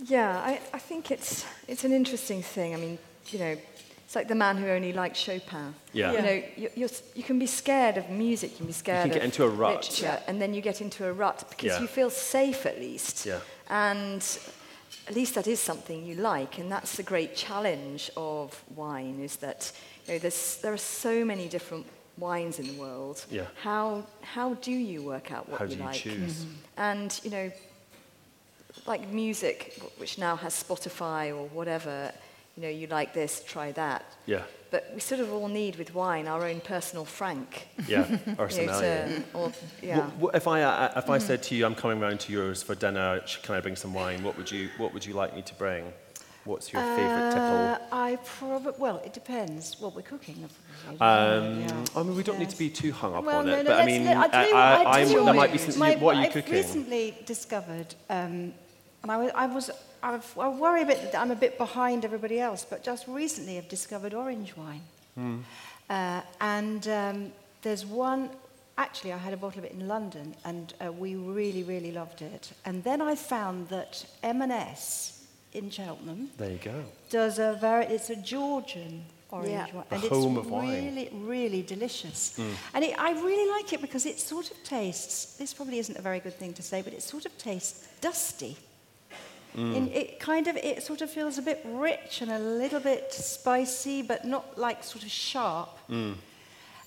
[0.05, 2.75] Yeah, I, I think it's, it's an interesting thing.
[2.75, 2.99] I mean,
[3.31, 3.57] you know,
[4.05, 5.75] it's like the man who only likes Chopin.
[5.93, 6.13] Yeah.
[6.13, 9.19] You know, you, you're, you can be scared of music, you can be scared get
[9.19, 9.75] of into a rut.
[9.85, 11.81] literature, and then you get into a rut because Yeah.
[11.83, 13.27] you feel safe at least.
[13.27, 13.41] Yeah.
[13.69, 14.23] And
[15.07, 19.37] at least that is something you like, and that's the great challenge of wine is
[19.37, 19.73] that
[20.07, 21.87] you know, there's, there are so many different
[22.19, 23.25] wines in the world.
[23.31, 23.47] Yeah.
[23.63, 25.97] How, how do you work out what How you do you like?
[25.97, 26.45] choose?
[26.45, 26.53] Mm-hmm.
[26.77, 27.53] And, you know,
[28.87, 32.13] like music, which now has Spotify or whatever,
[32.57, 34.05] you know, you like this, try that.
[34.27, 37.69] Yeah, But we sort of all need with wine our own personal Frank.
[37.87, 38.05] yeah,
[38.39, 39.53] or you know, to- or,
[39.83, 39.97] yeah.
[39.99, 42.63] What, what, if I, uh, if I said to you, I'm coming round to yours
[42.63, 44.23] for dinner, can I bring some wine?
[44.23, 45.91] What would you, what would you like me to bring?
[46.45, 47.87] What's your favourite Uh, tipple?
[47.93, 50.49] I probably, well, it depends what we're cooking.
[50.89, 51.85] Um, Yeah.
[51.97, 53.71] I mean, we don't need to be too hung up Well, on no, it, no,
[53.71, 55.59] but I mean, let- I'll tell you what- I, I'll I, you there might be
[55.59, 56.55] my- some, what are you I've cooking?
[56.55, 58.53] recently discovered, um,
[59.03, 59.71] and I was, I was
[60.03, 63.59] I've, I worry a bit that I'm a bit behind everybody else, but just recently
[63.59, 64.83] I've discovered orange wine.
[65.15, 65.39] Hmm.
[65.91, 67.33] Uh, and um,
[67.63, 68.31] there's one,
[68.77, 72.23] actually, I had a bottle of it in London, and uh, we really, really loved
[72.23, 72.53] it.
[72.65, 75.25] And then I found that M&S
[75.55, 76.85] in Cheltenham There you go.
[77.11, 79.67] does a very, it's a Georgian orange Yeah.
[79.73, 79.85] wine.
[79.89, 80.69] The and home it's of wine.
[80.85, 82.39] really, really delicious.
[82.75, 86.03] And it, I really like it because it sort of tastes, this probably isn't a
[86.03, 88.57] very good thing to say, but it sort of tastes dusty.
[89.55, 93.13] In, it kind of, it sort of feels a bit rich and a little bit
[93.13, 95.71] spicy, but not like sort of sharp.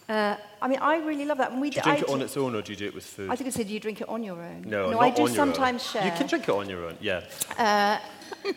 [0.10, 1.52] Uh, I mean, I really love that.
[1.52, 2.86] And we Do you drink I it on d- its own or do you do
[2.86, 3.30] it with food?
[3.30, 4.64] I think I said do you drink it on your own.
[4.68, 5.54] no, no not I do on your own.
[5.54, 6.06] sometimes share.
[6.06, 7.22] You can drink it on your own, yeah.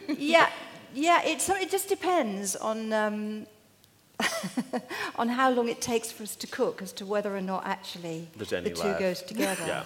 [0.09, 0.49] yeah,
[0.95, 1.23] yeah.
[1.25, 3.47] It, so it just depends on um,
[5.17, 8.29] on how long it takes for us to cook, as to whether or not actually
[8.37, 9.01] the two left.
[9.01, 9.65] goes together.
[9.67, 9.83] Yeah.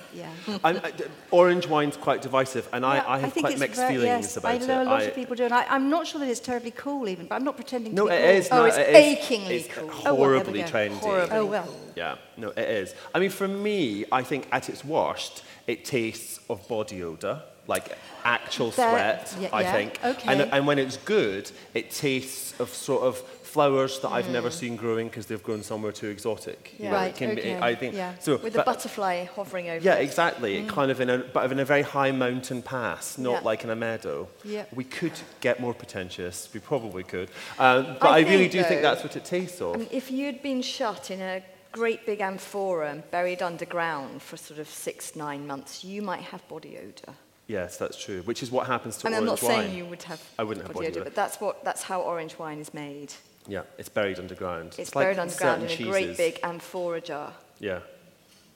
[0.46, 0.58] yeah.
[0.64, 3.76] I'm, I, d- orange wine's quite divisive, and I, Yeah, I have think quite mixed
[3.76, 4.86] very- feelings yes, about I know it.
[4.86, 7.08] a lot I- of people do, and I, I'm not sure that it's terribly cool,
[7.08, 7.26] even.
[7.26, 8.30] But I'm not pretending No, to be it cool.
[8.36, 8.48] is.
[8.50, 9.90] Oh, no, it's it is- achingly it's cool.
[9.90, 10.98] Oh, well, horribly trendy.
[10.98, 11.74] Horribly Oh well.
[11.96, 12.94] Yeah, no, it is.
[13.14, 17.42] I mean, for me, I think at its worst, it tastes of body odor.
[17.66, 20.00] like actual There- sweat, yeah, I think.
[20.02, 20.32] okay.
[20.32, 23.22] And, and when it's good, it tastes of sort of
[23.58, 24.38] flowers that I've Mm.
[24.38, 26.60] never seen growing because they've grown somewhere too exotic.
[26.78, 26.90] you Yeah.
[26.92, 28.12] know, Right, can okay, I think yeah.
[28.20, 28.36] so.
[28.36, 30.02] With but- a butterfly hovering over yeah, it.
[30.08, 30.64] exactly.
[30.78, 33.48] Kind of in a, but in a very high mountain pass, not Yeah.
[33.50, 34.28] like in a meadow.
[34.44, 34.66] Yeah.
[34.72, 36.48] We could get more pretentious.
[36.54, 37.30] We probably could.
[37.58, 39.74] Um, but I, I really do think that's what it tastes of.
[39.74, 41.42] I mean, if you'd been shut in a
[41.72, 46.46] great big amphora and buried underground for sort of six, nine months, you might have
[46.48, 47.14] body odor.
[47.48, 48.20] yes, that's true.
[48.30, 49.50] Which is what happens to And I'm not wine.
[49.52, 51.02] saying you would have I wouldn't have body odor.
[51.02, 53.14] but that's, what, that's how orange wine is made.
[53.48, 54.76] Yeah, it's buried underground.
[54.78, 57.32] It's, like buried underground in certain a great big amphora jar.
[57.58, 57.80] Yeah,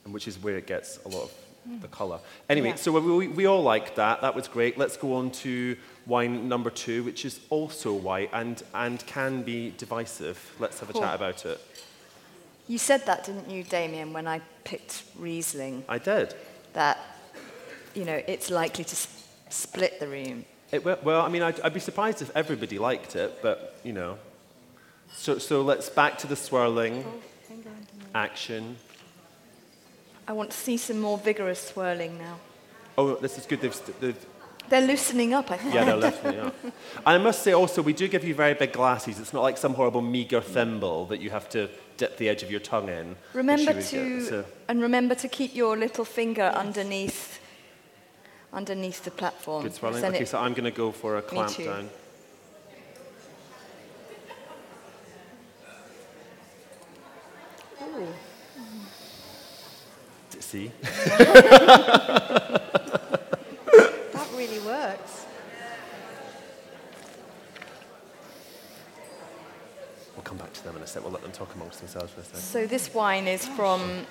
[0.05, 1.31] and which is where it gets a lot of
[1.65, 1.79] hmm.
[1.79, 2.19] the colour.
[2.47, 2.75] Anyway, Yeah.
[2.75, 4.21] so we, we, we all liked that.
[4.21, 4.77] That was great.
[4.77, 5.75] Let's go on to
[6.05, 10.37] wine number two, which is also white and, and can be divisive.
[10.59, 11.01] Let's have a Cool.
[11.01, 11.59] chat about it.
[12.67, 16.33] You said that, didn't you, Damien, when I picked Riesling, I did.
[16.73, 16.97] that,
[17.93, 20.45] you know, it's likely to s- split the room.
[20.71, 23.91] It, well- well, I mean, I'd, I'd be surprised if everybody liked it, but you
[23.91, 24.17] know.
[25.15, 27.55] So, so let's back to the swirling oh,
[28.13, 28.77] action.
[30.27, 32.39] I want to see some more vigorous swirling now.
[32.97, 33.61] Oh, this is good.
[33.61, 34.25] They've, they've
[34.69, 35.73] they're loosening up, I think.
[35.73, 36.55] yeah, they're it up.
[36.63, 36.73] And
[37.05, 39.19] I must say also, we do give you very big glasses.
[39.19, 42.51] It's not like some horrible meager thimble that you have to dip the edge of
[42.51, 43.15] your tongue in.
[43.33, 44.29] Remember to get.
[44.29, 47.39] So- and remember to keep your little finger underneath
[48.53, 49.63] underneath the platform.
[49.63, 50.05] Good swirling.
[50.05, 51.89] Okay, so I'm going to go for a clamp too.
[57.99, 58.13] Down.
[60.39, 60.71] See?
[64.13, 65.25] That really works.
[70.15, 71.01] We'll come back to them in a sec.
[71.03, 72.39] We'll let them talk amongst themselves for a second.
[72.41, 74.05] so this wine is from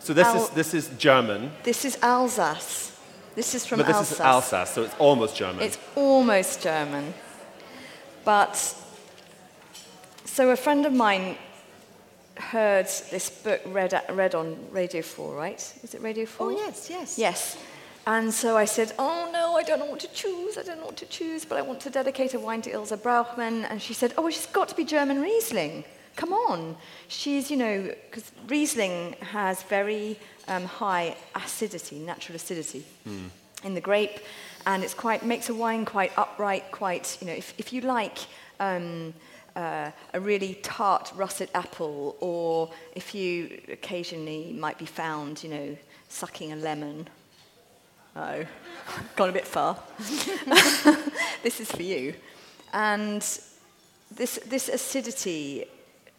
[0.00, 2.96] So this Al- is this is German, this is Alsace.
[3.36, 4.12] This is from but this Alsace.
[4.12, 5.62] is Alsace, so it's almost German.
[5.62, 7.14] It's almost German.
[8.24, 8.56] But
[10.24, 11.36] so a friend of mine
[12.38, 15.74] heard this book read, read on Radio 4, right?
[15.82, 16.46] Was it Radio 4?
[16.46, 17.18] Oh, yes, yes.
[17.18, 17.58] Yes.
[18.06, 20.56] And so I said, Oh no, I don't know what to choose.
[20.56, 22.92] I don't know what to choose, but I want to dedicate a wine to Ilse
[22.92, 23.66] Brauchmann.
[23.68, 25.84] And she said, Oh, well, she's got to be German Riesling.
[26.16, 26.76] Come on.
[27.08, 30.18] She's, you know, because Riesling has very
[30.48, 32.84] um, high acidity, natural acidity
[33.62, 34.20] in the grape,
[34.66, 38.18] and it's quite makes a wine quite upright, quite, you know, if, if you like.
[38.58, 39.12] Um,
[39.58, 45.76] uh, a really tart russet apple, or if you occasionally might be found, you know,
[46.08, 47.08] sucking a lemon.
[48.14, 48.44] Oh,
[49.16, 49.76] gone a bit far.
[51.42, 52.14] this is for you.
[52.72, 53.20] And
[54.12, 55.64] this, this acidity,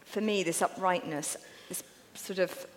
[0.04, 1.38] for me, this uprightness,
[1.70, 1.82] this
[2.16, 2.68] sort of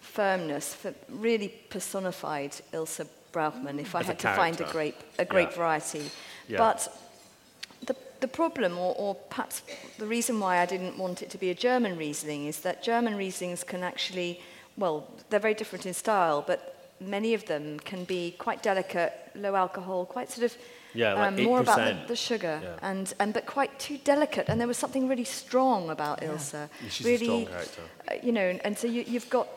[0.00, 0.78] firmness,
[1.10, 5.56] really personified Ilse Brauchmann, if I As had to find a grape, a grape yeah.
[5.56, 6.10] variety.
[6.48, 6.58] Yeah.
[6.58, 6.88] But
[8.20, 9.62] the problem, or, or perhaps
[9.98, 13.14] the reason why I didn't want it to be a German Riesling, is that German
[13.14, 14.40] Rieslings can actually,
[14.76, 19.54] well, they're very different in style, but many of them can be quite delicate, low
[19.54, 20.56] alcohol, quite sort of
[20.92, 22.76] yeah, like um, more about the, the sugar, yeah.
[22.82, 24.48] and, and but quite too delicate.
[24.48, 26.28] And there was something really strong about yeah.
[26.28, 26.68] Ilsa.
[26.88, 27.82] She's really, a strong character.
[28.10, 29.48] Uh, you know, and so you, you've got,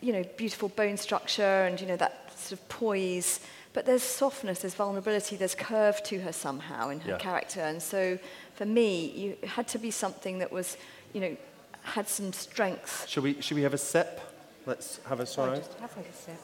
[0.00, 3.40] you know, beautiful bone structure and you know that sort of poise.
[3.72, 7.18] But there's softness, there's vulnerability, there's curve to her somehow in her Yeah.
[7.18, 7.60] character.
[7.60, 8.18] And so
[8.54, 10.76] for me, you it had to be something that was,
[11.12, 11.36] you know,
[11.82, 13.08] had some strength.
[13.08, 14.20] Should we, should we have a sip?
[14.66, 16.40] Let's have a Oh, just have a sip.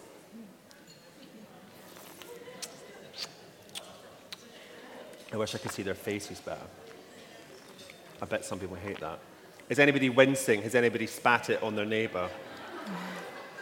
[5.33, 6.61] I wish I could see their faces better.
[8.23, 9.19] I bet some people hate that.
[9.69, 10.63] Is anybody wincing?
[10.63, 12.31] Has anybody spat it on their neighbour?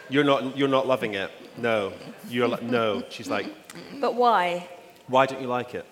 [0.09, 1.31] You're not, you're not loving it?
[1.57, 1.93] No.
[2.29, 3.03] You're like, no.
[3.11, 3.47] She's like,
[4.01, 4.69] But why?
[5.09, 5.87] why don't you like it?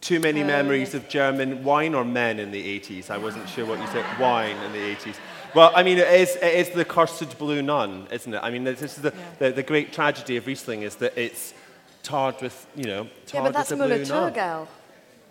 [0.00, 3.10] Too many Oh, memories of German wine or men in the 80s.
[3.10, 4.04] I wasn't sure what you said.
[4.20, 5.16] Wine in the 80s.
[5.54, 8.40] Well, I mean, it is, it is the cursed blue nun, isn't it?
[8.42, 11.54] I mean, this is the, the, the great tragedy of Riesling is that it's
[12.02, 14.32] tarred with, you know, Yeah, tarred but that's with a blue nun.
[14.32, 14.66] Müller-Thurgau.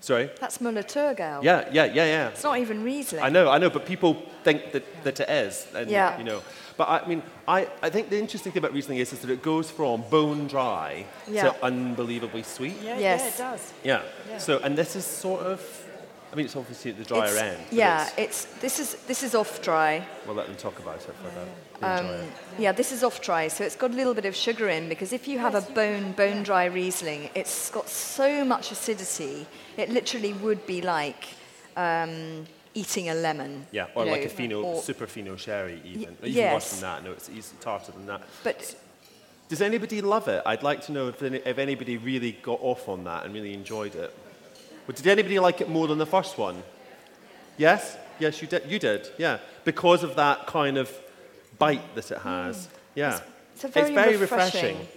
[0.05, 0.29] Sorry?
[0.39, 1.41] That's Müller-Thurgau.
[1.43, 2.27] Yeah, yeah, yeah, yeah.
[2.29, 3.23] It's not even Riesling.
[3.23, 5.65] I know, I know, but people think that, that it is.
[5.73, 6.15] And, Yeah.
[6.19, 6.41] You know,
[6.77, 9.41] but I mean, I, I think the interesting thing about Riesling is, is that it
[9.41, 11.49] goes from bone dry Yeah.
[11.49, 12.75] to unbelievably sweet.
[12.83, 13.21] Yeah, Yes.
[13.21, 13.73] yeah, it does.
[13.83, 14.01] Yeah.
[14.29, 14.37] Yeah.
[14.37, 15.59] So, and this is sort of,
[16.31, 17.63] I mean, it's obviously at the drier It's- end.
[17.71, 20.05] Yeah, it's- it's, this, is, this is off dry.
[20.25, 21.85] we'll let them talk about it for.
[21.85, 22.29] Um, it.
[22.57, 25.13] yeah, this is off dry, so it's got a little bit of sugar in because
[25.13, 29.45] if you have a bone bone dry Riesling, it's got so much acidity,
[29.77, 31.25] it literally would be like
[31.77, 33.67] um, eating a lemon.
[33.71, 36.17] Yeah, or you like know, a fino, or- super fino sherry, even.
[36.21, 37.03] Y- even worse than that.
[37.03, 38.21] No, it's, it's tartar than that.
[38.43, 38.75] But
[39.49, 40.41] Does anybody love it?
[40.45, 43.95] I'd like to know if, if anybody really got off on that and really enjoyed
[43.95, 44.13] it.
[44.85, 46.61] But did anybody like it more than the first one?
[47.57, 47.97] Yes?
[48.19, 48.69] Yes, you did.
[48.69, 49.39] You did, yeah.
[49.63, 50.91] Because of that kind of
[51.57, 52.69] bite that it has.
[52.93, 53.19] Yeah.
[53.53, 54.87] It's a very refreshing.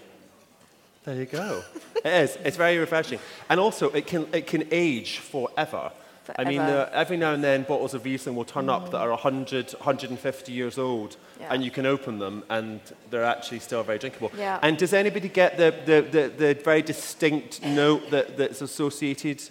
[1.05, 1.63] There you go.
[1.97, 2.39] it is.
[2.45, 3.19] It's very refreshing.
[3.49, 5.91] And also, it can, it can age forever.
[6.25, 6.41] Forever.
[6.41, 9.09] I mean, uh, every now and then bottles of Riesling will turn up that are
[9.09, 11.49] 100, 150 years old, Yeah.
[11.51, 12.81] and you can open them, and
[13.11, 14.31] they're actually still very drinkable.
[14.37, 14.59] Yeah.
[14.63, 19.43] And does anybody get the, the, the, the very distinct note that, that's associated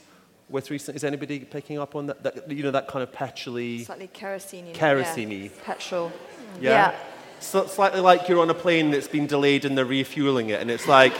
[0.49, 0.71] with?
[0.71, 2.23] Is anybody picking up on that?
[2.23, 4.73] that you know, that kind of petrolly, Slightly kerosene.
[4.73, 5.51] Kerosene-y.
[5.63, 6.11] Petrol.
[6.59, 6.95] yeah?
[7.39, 10.71] So, slightly like you're on a plane that's been delayed and they're refueling it, and
[10.71, 11.13] it's like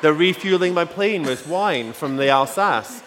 [0.00, 3.02] they're refueling my plane with wine from the Alsace.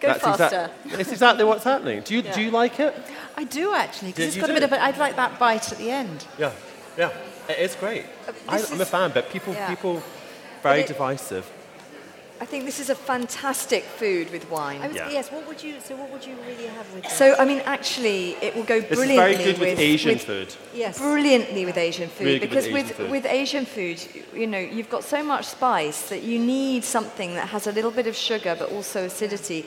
[0.00, 0.70] Go That's faster.
[0.84, 2.02] it's exactly what's happening.
[2.02, 2.94] Do you, do you like it?
[3.36, 5.78] I do actually, because it's got a bit of a, I'd like that bite at
[5.78, 6.24] the end.
[6.38, 6.52] Yeah,
[6.96, 7.10] yeah.
[7.48, 8.04] It is great.
[8.26, 9.68] Uh, I, I'm a fan, but people, yeah.
[9.68, 10.02] people,
[10.62, 11.50] very it- divisive.
[12.40, 14.80] I think this is a fantastic food with wine.
[14.80, 15.10] I was, Yeah.
[15.10, 17.12] Yes, what would you, so what would you really have with this?
[17.12, 20.54] So, I mean, actually, it will go This is brilliantly very good with, Asian food.
[20.74, 20.98] yes.
[20.98, 23.10] Brilliantly with Asian food Really good with because Asian with, food.
[23.10, 23.98] with Asian food,
[24.34, 27.90] you know, you've got so much spice that you need something that has a little
[27.90, 29.66] bit of sugar but also acidity.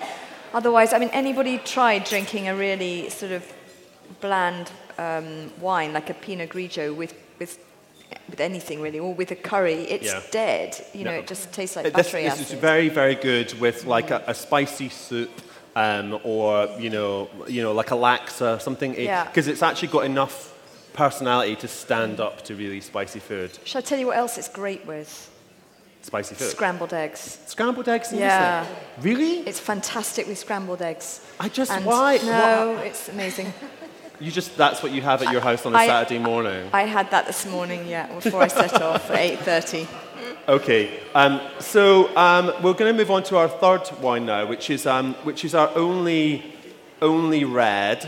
[0.53, 3.43] Otherwise, I mean, anybody tried drinking a really sort of
[4.22, 7.57] bland um, wine like a Pinot Grigio with with
[8.30, 10.22] with anything really, or with a curry, it's Yeah.
[10.32, 10.86] dead.
[10.93, 11.20] You know, No.
[11.20, 12.45] it just tastes like This, battery this acid.
[12.47, 15.30] is very, very good with like a, a spicy soup
[15.76, 18.95] um, or, you know, you know, like a laksa, something.
[18.99, 19.26] Yeah.
[19.26, 20.53] Because it's actually got enough
[20.93, 23.51] personality to stand up to really spicy food.
[23.64, 25.30] Shall I tell you what else it's great with?
[26.03, 26.49] Spicy food.
[26.49, 27.38] Scrambled eggs.
[27.45, 28.66] Scrambled eggs and Yeah.
[28.97, 29.03] Riesling?
[29.03, 29.47] Really?
[29.47, 31.22] It's fantastic with scrambled eggs.
[31.39, 32.18] I just, And why?
[32.24, 33.53] No, it's amazing.
[34.22, 36.69] You just, that's what you have at your house on a I- Saturday morning.
[36.72, 39.88] I had that this morning, yeah, before I set off at 8.30.
[40.47, 44.69] Okay, um, so um, we're going to move on to our third wine now, which
[44.69, 46.53] is, um, which is our only,
[47.01, 48.07] only red.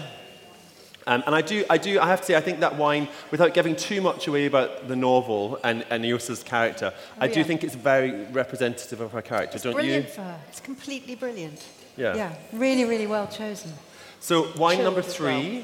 [1.08, 3.56] Um, and I do, I do, I have to say, I think that wine, without
[3.56, 7.46] giving too much away about the novel and, and Ilse's character, I do yeah.
[7.46, 10.12] think it's very representative of her character, don't brilliant you?
[10.12, 10.40] for her.
[10.50, 11.66] It's completely brilliant.
[11.98, 12.16] Yeah.
[12.16, 13.74] Yeah, really, really well chosen.
[14.20, 15.60] So wine Chilled number three.
[15.60, 15.64] well.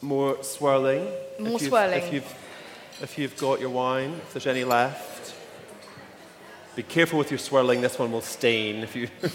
[0.00, 1.06] More swirling.
[1.38, 2.02] More if swirling.
[2.02, 2.34] If you've,
[3.02, 5.34] if you've got your wine, if there's any left.
[6.76, 9.08] Be careful with your swirling, this one will stain if you...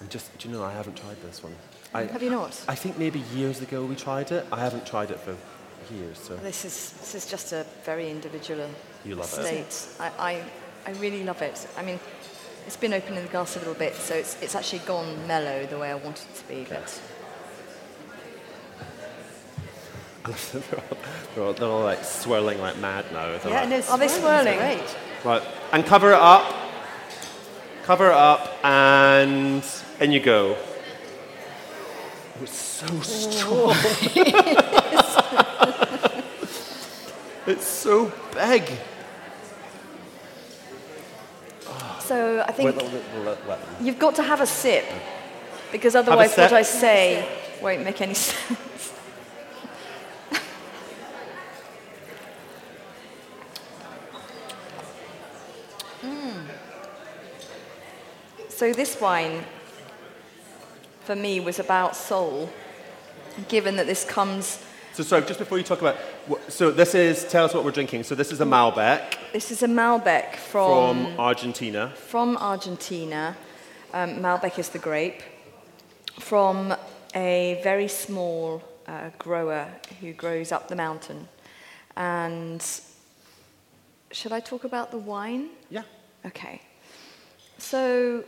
[0.00, 1.54] I'm just, do you know, I haven't tried this one.
[1.92, 2.58] I, Have you not?
[2.68, 4.46] I think maybe years ago we tried it.
[4.52, 5.36] I haven't tried it for
[5.92, 8.68] years, so This is, this is just a very individual
[9.04, 9.72] You love it.
[9.72, 9.88] state.
[10.00, 10.42] I, I,
[10.86, 11.66] I really love it.
[11.76, 11.98] I mean,
[12.70, 15.66] it's been open in the glass a little bit, so it's, it's actually gone mellow
[15.66, 16.64] the way I want it to be.
[16.70, 17.02] But
[20.52, 20.84] they're, all,
[21.34, 23.36] they're, all, they're all like swirling like mad now.
[23.38, 24.56] They're Yeah, like- no, Are they swirling?
[24.56, 24.96] Great.
[25.24, 25.42] Right,
[25.72, 26.54] and cover it up.
[27.82, 29.64] Cover it up, and
[29.98, 30.54] in you go.
[30.56, 30.64] Oh,
[32.44, 33.74] it's so strong.
[33.74, 34.14] Oh.
[37.48, 38.70] it's so big.
[42.10, 44.84] So I think let- let- let you've got to have a sip,
[45.70, 46.52] because otherwise what.
[46.52, 47.24] I say
[47.62, 48.92] won't make any sense.
[56.00, 56.48] Hmm.
[58.48, 59.44] So this wine,
[61.04, 62.50] for me, was about soul,
[63.46, 64.58] given that this comes.
[64.94, 65.96] So sorry, just before you talk about,
[66.48, 68.02] so this is, tell us what we're drinking.
[68.02, 71.92] So this is a Malbec This is a Malbec from from Argentina.
[71.94, 73.36] from Argentina.
[73.92, 75.22] Um, Malbec is the grape
[76.18, 76.74] from
[77.14, 79.68] a very small uh, grower
[80.00, 81.28] who grows up the mountain.
[81.96, 82.60] And
[84.10, 85.50] should I talk about the wine?
[85.70, 85.84] Yeah.
[86.26, 86.60] Okay.
[87.58, 88.24] So,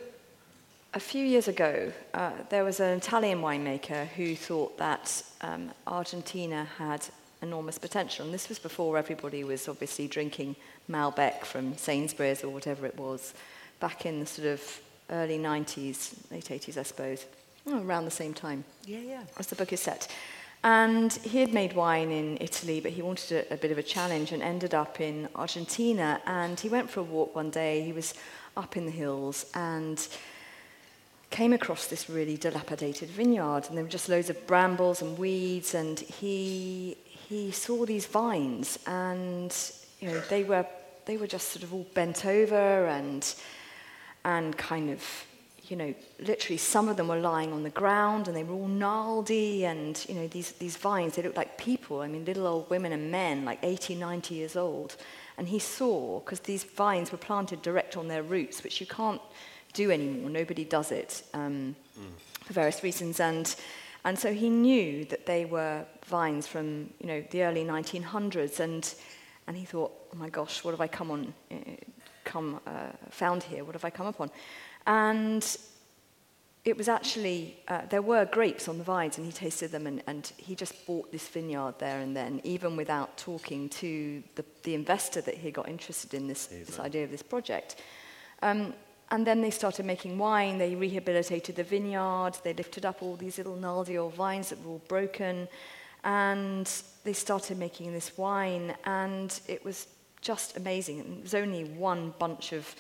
[0.95, 6.69] a few years ago, uh, there was an Italian winemaker who thought that um, Argentina
[6.79, 7.09] had
[7.43, 8.25] enormous potential.
[8.25, 10.55] And this was before everybody was obviously drinking
[10.93, 13.35] Malbec from Sainsbury's or whatever it was,
[13.81, 14.81] back in the sort of
[15.11, 17.27] early 90s, late 80s, I suppose,
[17.67, 19.23] oh, around the same time Yeah, yeah.
[19.39, 20.09] as the book is set.
[20.65, 23.83] And he had made wine in Italy, but he wanted a, a bit of a
[23.83, 26.21] challenge and ended up in Argentina.
[26.25, 27.83] And he went for a walk one day.
[27.83, 28.15] He was
[28.57, 30.07] up in the hills and
[31.31, 33.65] came across this really dilapidated vineyard.
[33.67, 35.75] And there were just loads of brambles and weeds.
[35.75, 36.97] And he,
[37.29, 39.53] he saw these vines, and
[40.01, 40.67] you know, they, were,
[41.07, 43.35] they were just sort of all bent over and,
[44.25, 45.03] and kind of,
[45.69, 48.69] you know, literally some of them were lying on the ground and they were all
[48.69, 52.01] gnarly and, you know, these, these vines, they looked like people.
[52.01, 54.97] I mean, little old women and men, like 80, 90 years old.
[55.39, 59.21] And he saw, because these vines were planted direct on their roots, which you can't
[59.73, 60.31] do anymore.
[60.31, 62.45] Nobody does it um, mm.
[62.45, 63.21] for various reasons.
[63.21, 63.55] And,
[64.05, 68.61] and so he knew that they were vines from, you know, the early 1900s.
[68.61, 68.95] And
[69.47, 71.77] And he thought, oh my gosh, what have I come on, eh,
[72.25, 73.65] come, uh, found here?
[73.65, 74.31] What have I come upon?
[74.87, 75.45] And
[76.65, 80.03] it was actually, uh, there were grapes on the vines, and he tasted them, and,
[80.07, 84.75] and he just bought this vineyard there and then, even without talking to the, the
[84.75, 87.77] investor that he got interested in this, this idea of this project.
[88.43, 88.75] Um,
[89.11, 93.39] and then they started making wine, they rehabilitated the vineyard, they lifted up all these
[93.39, 95.49] little gnarly old vines that were all broken.
[96.05, 96.71] And
[97.05, 99.87] they started making this wine, and it was
[100.21, 100.99] just amazing.
[100.99, 102.75] It was only one bunch of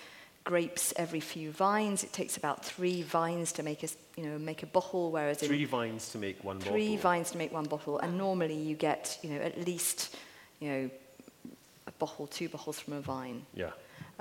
[0.45, 2.03] grapes every few vines.
[2.03, 5.65] It takes about three vines to make a, you know, make a bottle, whereas three
[5.65, 6.77] vines to make one three bottle.
[6.77, 10.17] Three vines to make one bottle, and normally you get, you know, at least,
[10.61, 10.91] you know,
[11.87, 13.47] a bottle, two bottles from a vine.
[13.55, 13.71] Yeah.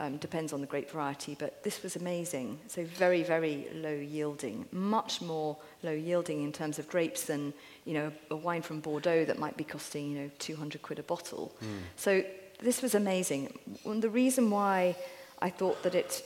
[0.02, 2.58] Um, depends on the grape variety, but this was amazing.
[2.68, 7.54] So very, very low yielding, much more low yielding in terms of grapes than
[7.86, 11.04] you know a, wine from Bordeaux that might be costing you know 200 quid a
[11.04, 11.52] bottle.
[11.64, 11.68] Mm.
[11.98, 12.24] So
[12.62, 13.54] this was amazing.
[13.86, 14.96] And the reason why
[15.40, 16.24] I thought that it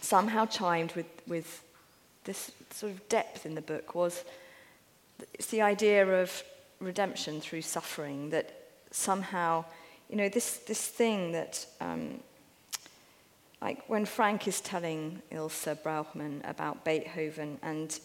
[0.00, 1.62] somehow chimed with, with
[2.24, 4.24] this sort of depth in the book was
[5.34, 6.42] it's the idea of
[6.80, 8.52] redemption through suffering that
[8.90, 9.64] somehow,
[10.08, 12.20] you know, this, this thing that, um,
[13.60, 17.98] like when Frank is telling Ilse Brauchmann about Beethoven and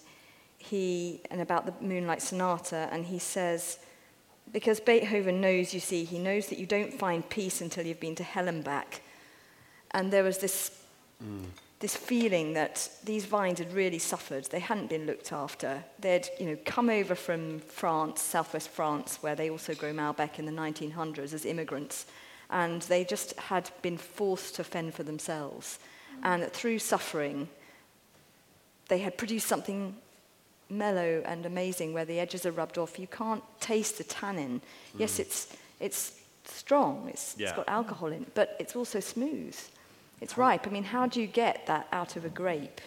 [0.58, 3.80] he, and about the Moonlight Sonata, and he says,
[4.52, 8.16] because Beethoven knows, you see, he knows that you don't find peace until you've been
[8.16, 9.02] to hell and back.
[9.92, 10.80] And there was this,
[11.24, 11.46] mm.
[11.80, 14.46] this feeling that these vines had really suffered.
[14.46, 15.84] They hadn't been looked after.
[16.00, 20.46] They'd you know, come over from France, southwest France, where they also grow Malbec in
[20.46, 22.06] the 1900s as immigrants.
[22.54, 25.80] And they just had been forced to fend for themselves.
[26.22, 27.50] And through suffering,
[28.88, 29.96] they had produced something
[30.70, 33.00] mellow and amazing where the edges are rubbed off.
[33.00, 34.62] You can't taste the tannin.
[34.96, 35.00] Mm.
[35.00, 37.48] Yes, it's, it's strong, it's, yeah.
[37.48, 39.58] it's got alcohol in it, but it's also smooth.
[40.22, 40.68] It's ripe.
[40.68, 42.82] I mean, how do you get that out of a grape?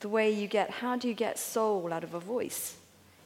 [0.00, 2.76] The way you get, how do you get soul out of a voice?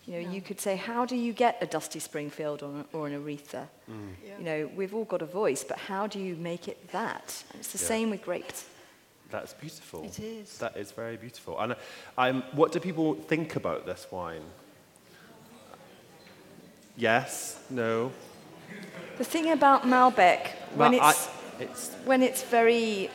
[0.07, 0.31] You know, yeah.
[0.31, 3.67] you could say, how do you get a Dusty Springfield or, or an Aretha?
[3.91, 4.15] Mm.
[4.25, 4.39] Yeah.
[4.39, 7.43] You know, we've all got a voice, but how do you make it that?
[7.51, 7.89] And it's the yeah.
[7.89, 8.67] same with grapes.
[9.31, 10.05] That's beautiful.
[10.05, 10.59] It is.
[10.59, 11.59] That is very beautiful.
[11.59, 11.75] And
[12.17, 14.45] um, what do people think about this wine?
[16.97, 17.59] Yes?
[17.69, 18.13] No?
[19.19, 23.11] The thing about Malbec, when, it's, I, it's, when it's very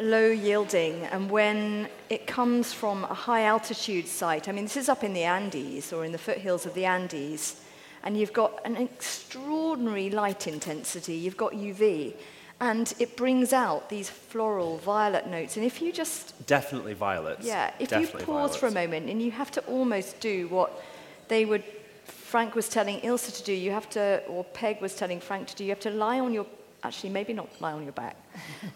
[0.00, 4.88] low yielding and when it comes from a high altitude site, I mean, this is
[4.88, 7.60] up in the Andes or in the foothills of the Andes,
[8.02, 12.14] and you've got an extraordinary light intensity, you've got UV,
[12.60, 15.56] and it brings out these floral violet notes.
[15.56, 16.46] And if you just.
[16.46, 17.46] Definitely violets.
[17.46, 18.56] Yeah, if Definitely you pause violets.
[18.56, 20.82] for a moment and you have to almost do what
[21.28, 21.64] they would.
[22.04, 25.56] Frank was telling Ilse to do, you have to, or Peg was telling Frank to
[25.56, 26.46] do, you have to lie on your
[26.82, 28.16] actually maybe not lie on your back,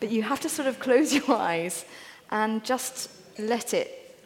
[0.01, 1.85] but you have to sort of close your eyes
[2.31, 4.17] and just let it,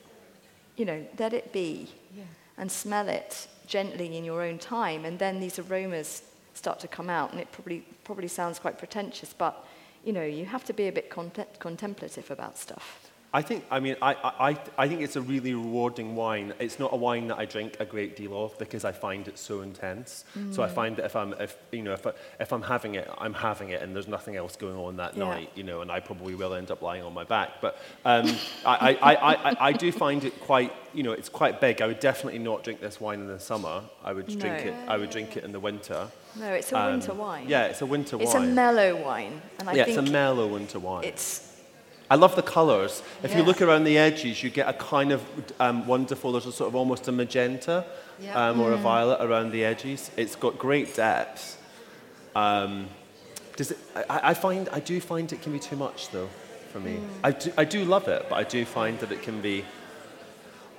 [0.77, 2.25] you know, let it be yeah.
[2.57, 5.05] and smell it gently in your own time.
[5.05, 6.23] And then these aromas
[6.55, 7.33] start to come out.
[7.33, 9.67] And it probably, probably sounds quite pretentious, but,
[10.05, 13.08] you know, you have to be a bit contem contemplative about stuff.
[13.33, 16.55] I think, I mean, I, I, I think it's a really rewarding wine.
[16.59, 19.39] It's not a wine that I drink a great deal of because I find it
[19.39, 20.25] so intense.
[20.37, 20.55] Mm.
[20.55, 20.73] So I mm.
[20.73, 23.69] find that if I'm, if, you know, if, I, if I'm having it, I'm having
[23.69, 25.25] it and there's nothing else going on that yeah.
[25.25, 27.61] night, you know, and I probably will end up lying on my back.
[27.61, 31.61] But um, I, I, I, I, I do find it quite, you know, it's quite
[31.61, 31.83] big.
[31.83, 33.83] I would definitely not drink this wine in the summer.
[34.03, 34.37] I would no.
[34.37, 36.09] drink it, I would drink it in the winter.
[36.37, 37.47] No, it's a um, winter wine.
[37.47, 38.43] Yeah, it's a winter it's wine.
[38.43, 39.43] It's a mellow wine.
[39.59, 41.05] And I yeah, think it's a mellow winter wine.
[41.05, 41.48] It's
[42.11, 43.03] I love the colours.
[43.23, 43.39] If yeah.
[43.39, 45.23] you look around the edges, you get a kind of
[45.61, 47.85] um, wonderful, there's a sort of almost a magenta
[48.19, 48.49] yeah.
[48.49, 48.75] um, or mm.
[48.75, 50.11] a violet around the edges.
[50.17, 51.61] It's got great depth.
[52.35, 52.89] Um,
[53.57, 53.79] does it,
[54.09, 56.31] I, I, find, I do find it can be too much, though,
[56.73, 56.97] for me.
[56.97, 57.09] Mm.
[57.25, 59.65] I, do, I do love it, but I do find that it can be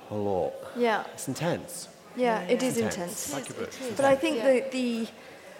[0.10, 0.54] a lot.
[0.76, 1.04] Yeah.
[1.14, 1.90] It's intense.
[2.16, 3.32] Yeah, it is intense.
[3.32, 3.78] intense.
[3.96, 4.54] But I think yeah.
[4.54, 5.08] the, the,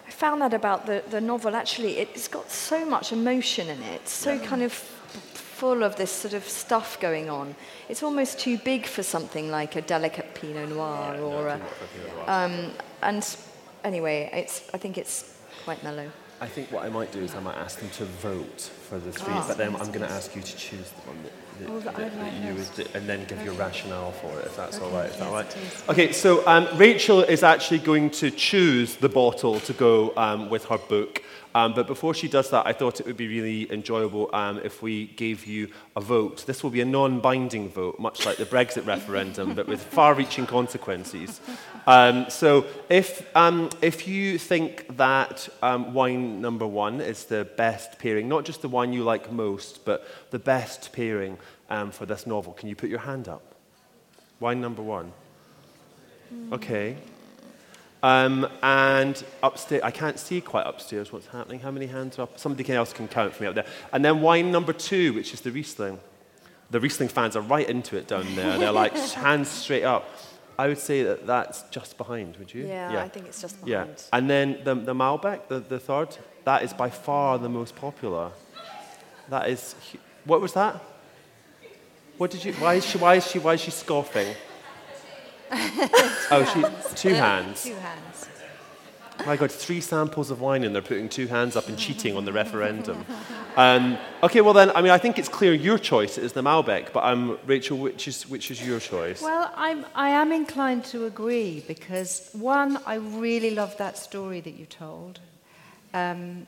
[0.08, 4.08] I found that about the, the novel, actually, it's got so much emotion in it,
[4.10, 4.46] so yeah.
[4.46, 4.74] kind of
[5.60, 7.54] full of this sort of stuff going on.
[7.90, 11.62] It's almost too big for something like a delicate Pinot Noir yeah, or no,
[12.26, 12.32] a.
[12.32, 13.38] Um, and
[13.84, 16.10] anyway, it's, I think it's quite mellow.
[16.40, 19.12] I think what I might do is I might ask them to vote for the
[19.12, 19.46] three, Ah.
[19.50, 21.96] but then I'm going to ask you to choose the one that, that, Oh, that
[21.96, 24.80] that, like that you would do, and then give your rationale for it, if that's
[24.80, 25.10] all Okay, right.
[25.10, 25.58] Is that yes, all right?
[25.58, 25.90] is.
[25.90, 30.66] Okay, so um, Rachel is actually going to choose the bottle to go um, with
[30.66, 31.22] her book.
[31.56, 34.84] Um, but before she does that, I thought it would be really enjoyable um, if
[34.84, 36.46] we gave you a vote.
[36.46, 40.14] This will be a non binding vote, much like the Brexit referendum, but with far
[40.14, 41.42] reaching consequences.
[41.88, 47.98] Um, so, if, um, if you think that um, wine number one is the best
[47.98, 51.40] pairing, not just the one you like most, but the best pairing
[51.70, 53.56] um, for this novel, can you put your hand up?
[54.40, 55.12] Wine number one.
[56.52, 56.98] Okay.
[58.02, 61.60] Um, and upstairs, I can't see quite upstairs what's happening.
[61.60, 62.40] How many hands are up?
[62.40, 63.66] Somebody else can count for me up there.
[63.92, 66.00] And then wine number two, which is the Riesling.
[66.70, 68.58] The Riesling fans are right into it down there.
[68.58, 70.10] They're like hands straight up.
[70.58, 72.68] I would say that that's just behind, would you?
[72.68, 73.90] Yeah, I think it's just behind.
[73.90, 74.04] Yeah.
[74.14, 78.32] And then the, the Malbec, the, the third, that is by far the most popular.
[79.30, 79.76] That is,
[80.26, 80.82] what was that?
[82.20, 84.36] What did you, why is she, why is she, why is she scoffing?
[85.52, 87.64] oh, she, two hands.
[87.64, 88.28] Two hands.
[89.26, 92.26] My God, three samples of wine and they're putting two hands up and cheating on
[92.26, 93.06] the referendum.
[93.56, 96.92] Um, okay, well then, I mean, I think it's clear your choice is the Malbec,
[96.92, 99.22] but um, Rachel, which is, which is your choice?
[99.22, 104.56] Well, I'm, I am inclined to agree because, one, I really love that story that
[104.56, 105.22] you told.
[105.94, 106.48] Um,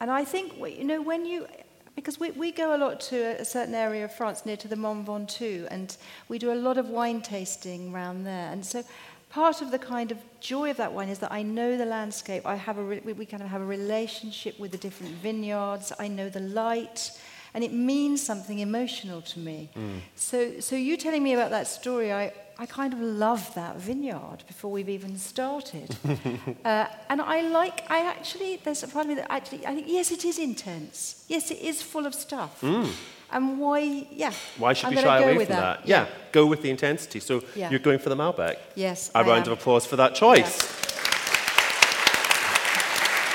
[0.00, 1.48] and I think, you know, when you,
[1.96, 4.76] because we, we go a lot to a certain area of France near to the
[4.76, 5.96] Mont Ventoux, and
[6.28, 8.50] we do a lot of wine tasting around there.
[8.52, 8.82] And so
[9.28, 12.46] part of the kind of joy of that wine is that I know the landscape.
[12.46, 15.92] I have a, re- we, we kind of have a relationship with the different vineyards.
[15.98, 17.12] I know the light.
[17.52, 19.70] And it means something emotional to me.
[19.76, 20.00] Mm.
[20.14, 24.44] So, so you telling me about that story, I, I kind of love that vineyard
[24.46, 25.96] before we've even started.
[26.64, 29.86] uh, and I like, I actually, there's a part of me that actually, I think,
[29.88, 31.24] yes, it is intense.
[31.26, 32.62] Yes, it is full of stuff.
[32.62, 34.32] And why, yeah.
[34.58, 35.88] Why should I'm we shy away from that?
[35.88, 36.06] Yeah.
[36.32, 37.18] go with the intensity.
[37.20, 37.70] So Yeah.
[37.70, 38.58] you're going for the Malbec?
[38.74, 39.52] Yes, A I round am.
[39.52, 40.58] of applause for that choice.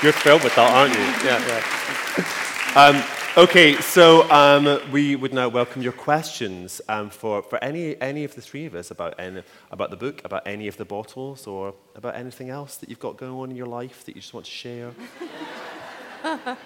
[0.04, 1.28] You're thrilled with that, aren't you?
[1.28, 2.26] Yeah, yeah.
[2.76, 3.02] Um,
[3.38, 8.34] okay, so um, we would now welcome your questions um, for, for any, any of
[8.36, 11.74] the three of us about, any, about the book, about any of the bottles, or
[11.96, 14.46] about anything else that you've got going on in your life that you just want
[14.46, 14.92] to share.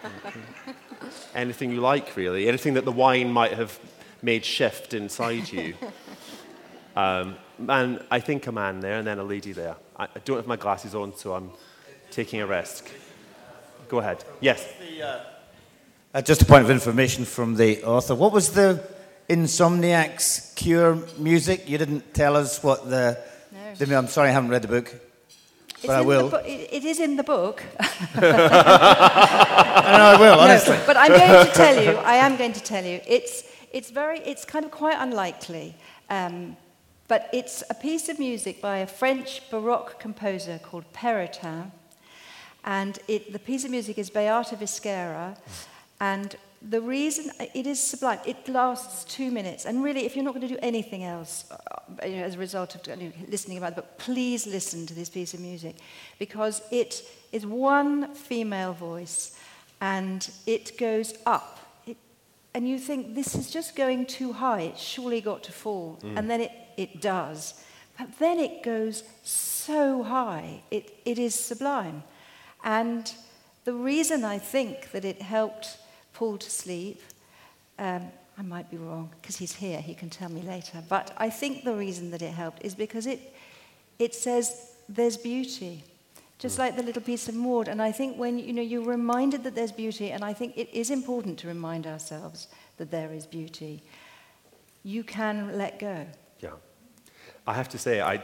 [1.36, 2.48] anything you like, really.
[2.48, 3.80] Anything that the wine might have
[4.22, 5.74] made shift inside you.
[6.96, 9.76] Um, man, I think a man there and then a lady there.
[9.98, 11.52] I, I don't have my glasses on, so I'm
[12.12, 12.90] taking a risk.
[13.88, 14.24] Go ahead.
[14.40, 14.68] Yes.
[15.02, 15.24] Uh,
[16.24, 18.16] just a point of information from the author.
[18.16, 18.84] What was the
[19.30, 21.70] Insomniac's Cure music?
[21.70, 23.18] You didn't tell us what the.
[23.52, 23.76] No.
[23.76, 24.94] the I'm sorry, I haven't read the book,
[25.70, 26.30] It's but I will.
[26.30, 27.64] Bu- it, is in the book.
[29.90, 30.78] Know I will, honestly.
[30.78, 33.90] No, but I'm going to tell you, I am going to tell you, it's, it's
[33.90, 35.76] very, it's kind of quite unlikely.
[36.10, 36.58] Um,
[37.08, 41.72] but it's a piece of music by a French Baroque composer called Perotin.
[42.64, 45.38] And it, the piece of music is Beata Viscera.
[46.00, 48.20] And the reason, it is sublime.
[48.26, 49.66] It lasts two minutes.
[49.66, 52.38] And really, if you're not going to do anything else uh, you know, as a
[52.38, 52.86] result of
[53.30, 55.78] listening about the book, please listen to this piece of music.
[56.18, 59.38] Because it is one female voice
[59.82, 61.60] and it goes up.
[61.86, 61.98] It,
[62.54, 64.62] and you think, this is just going too high.
[64.62, 66.00] It's surely got to fall.
[66.04, 67.64] And then it, it does.
[67.98, 70.62] But then it goes so high.
[70.72, 72.04] It, it is sublime.
[72.64, 73.14] And
[73.64, 75.78] the reason I think that it helped
[76.20, 77.02] Paul to sleep,
[77.78, 81.30] um, I might be wrong because he's here, he can tell me later, but I
[81.30, 83.34] think the reason that it helped is because it,
[84.00, 85.86] it says there's beauty,
[86.38, 87.70] just like the little piece of Maud.
[87.70, 90.68] And I think when you know, you're reminded that there's beauty, and I think it
[90.74, 93.82] is important to remind ourselves that there is beauty,
[94.84, 96.06] you can let go.
[96.42, 96.56] Yeah.
[97.48, 98.22] I have to say, I,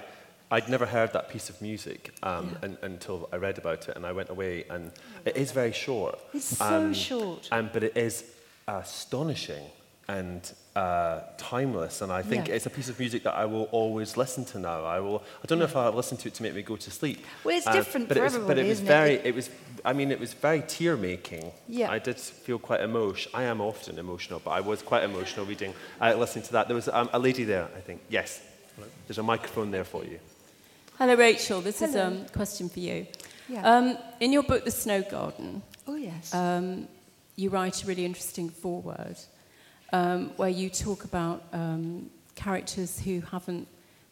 [0.51, 2.57] I'd never heard that piece of music um, Yeah.
[2.69, 4.91] un- until I read about it, and I went away, and
[5.25, 6.19] it is very short.
[6.33, 7.47] It's so short.
[7.51, 8.23] Um, but it is
[8.67, 9.63] astonishing
[10.07, 12.55] and uh, timeless, and I think Yeah.
[12.55, 14.83] it's a piece of music that I will always listen to now.
[14.85, 15.23] I will.
[15.43, 17.25] I don't know if I'll listen to it to make me go to sleep.
[17.43, 19.13] Well, it's Uh, different but for it was, But it was very.
[19.15, 19.49] It- It was.
[19.83, 21.51] I mean, it was very tear making.
[21.67, 21.89] Yeah.
[21.89, 23.31] I did feel quite emotional.
[23.41, 26.67] I am often emotional, but I was quite emotional reading, uh, listening to that.
[26.67, 28.01] There was um, a lady there, I think.
[28.09, 28.41] Yes.
[29.07, 30.19] There's a microphone there for you.
[30.97, 31.61] Hello, Rachel.
[31.61, 32.07] This is Hello.
[32.07, 33.05] um, a question for you.
[33.49, 33.61] Yeah.
[33.69, 36.33] Um, in your book, The Snow Garden, oh, yes.
[36.33, 36.87] um,
[37.35, 39.17] you write a really interesting foreword
[39.93, 43.67] um, where you talk about um, characters who haven't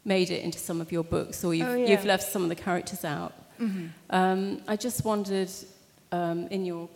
[0.06, 1.88] made it into some of your books, or you've, Oh, yeah.
[1.88, 3.34] you've left some of the characters out.
[4.10, 5.50] Um, I just wondered
[6.12, 6.90] um, in your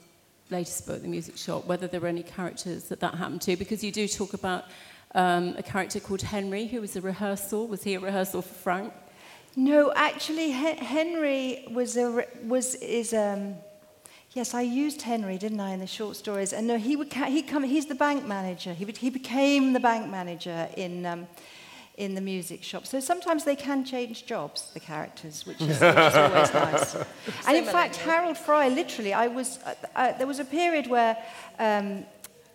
[0.50, 3.86] latest book, The Music Shop, whether there were any characters that that happened to, because
[3.86, 4.66] you do talk about
[5.16, 7.68] um, a character called Henry, who was a rehearsal.
[7.68, 8.92] Was he a rehearsal for Frank?
[9.60, 13.56] No, actually, Henry was a was is um.
[14.34, 16.54] Yes, I used Henry, didn't I, in the short stories?
[16.54, 17.64] And no, he would he come.
[17.64, 18.74] He's the bank manager.
[18.74, 21.06] He be- he became the bank manager in.
[21.08, 21.28] Um,
[21.98, 22.86] in the music shop.
[22.86, 26.96] So sometimes they can change jobs, the characters, which is, which is always nice.
[27.48, 31.18] And in fact, Harold Fry, literally, I was, uh, uh, there was a period where
[31.58, 32.06] um,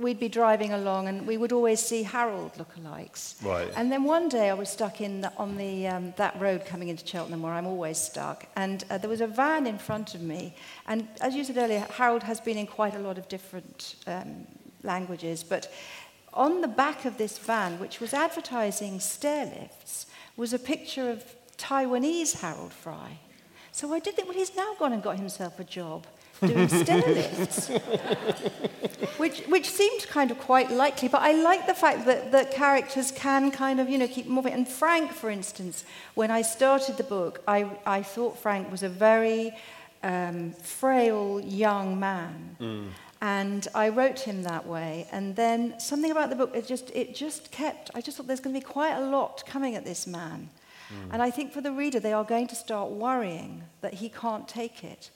[0.03, 3.43] we'd be driving along and we would always see Harold lookalikes.
[3.45, 3.73] Right.
[3.77, 6.89] And then one day I was stuck in the, on the, um, that road coming
[6.89, 8.47] into Cheltenham where I'm always stuck.
[8.57, 10.55] And uh, there was a van in front of me.
[10.87, 14.47] And as you said earlier, Harold has been in quite a lot of different um,
[14.83, 15.43] languages.
[15.43, 15.73] But
[16.35, 21.25] on the back of this van, which was advertising stair lifts, was a picture of
[21.59, 23.19] Taiwanese Harold Fry.
[23.71, 26.07] So I did think, well, he's now gone and got himself a job
[26.47, 27.69] doing stair lifts,
[29.17, 31.09] which, which seemed kind of quite likely.
[31.09, 34.53] But I like the fact that, that characters can kind of, you know, keep moving.
[34.53, 35.85] And Frank, for instance,
[36.15, 39.53] when I started the book, I, I thought Frank was a very
[40.03, 42.93] um, frail young man.
[43.21, 45.07] And I wrote him that way.
[45.13, 48.41] And then something about the book, it just, it just kept, I just thought there's
[48.41, 50.49] going to be quite a lot coming at this man.
[51.11, 54.47] And I think for the reader, they are going to start worrying that he can't
[54.47, 55.11] take it.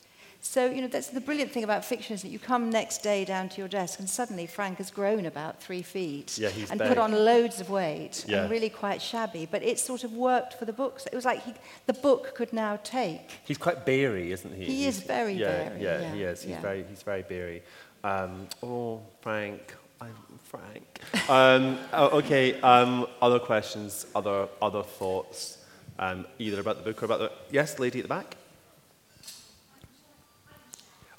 [0.47, 3.25] So, you know, that's the brilliant thing about fiction is that you come next day
[3.25, 6.89] down to your desk and suddenly Frank has grown about three feet Yeah, and big.
[6.89, 8.43] put on loads of weight Yeah.
[8.43, 9.47] and really quite shabby.
[9.51, 11.05] But it sort of worked for the books.
[11.07, 11.53] It was like he,
[11.87, 13.41] the book could now take.
[13.45, 14.65] He's quite beery, isn't he?
[14.65, 16.43] He He's- is very yeah, beery, Yeah, yeah, he is.
[16.43, 17.63] He's very, he's very beery.
[18.05, 19.75] Um, oh, Frank.
[20.01, 21.01] I'm Frank.
[21.29, 22.61] um, oh, okay.
[22.61, 24.07] Um, other questions?
[24.15, 25.59] Other other thoughts?
[25.99, 28.37] Um, either about the book or about the yes, lady at the back.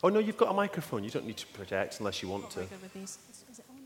[0.04, 1.04] Oh no, you've got a microphone.
[1.04, 2.60] You don't need to project unless you want to.
[2.60, 3.18] Very good with these.
[3.32, 3.78] Is- is it on?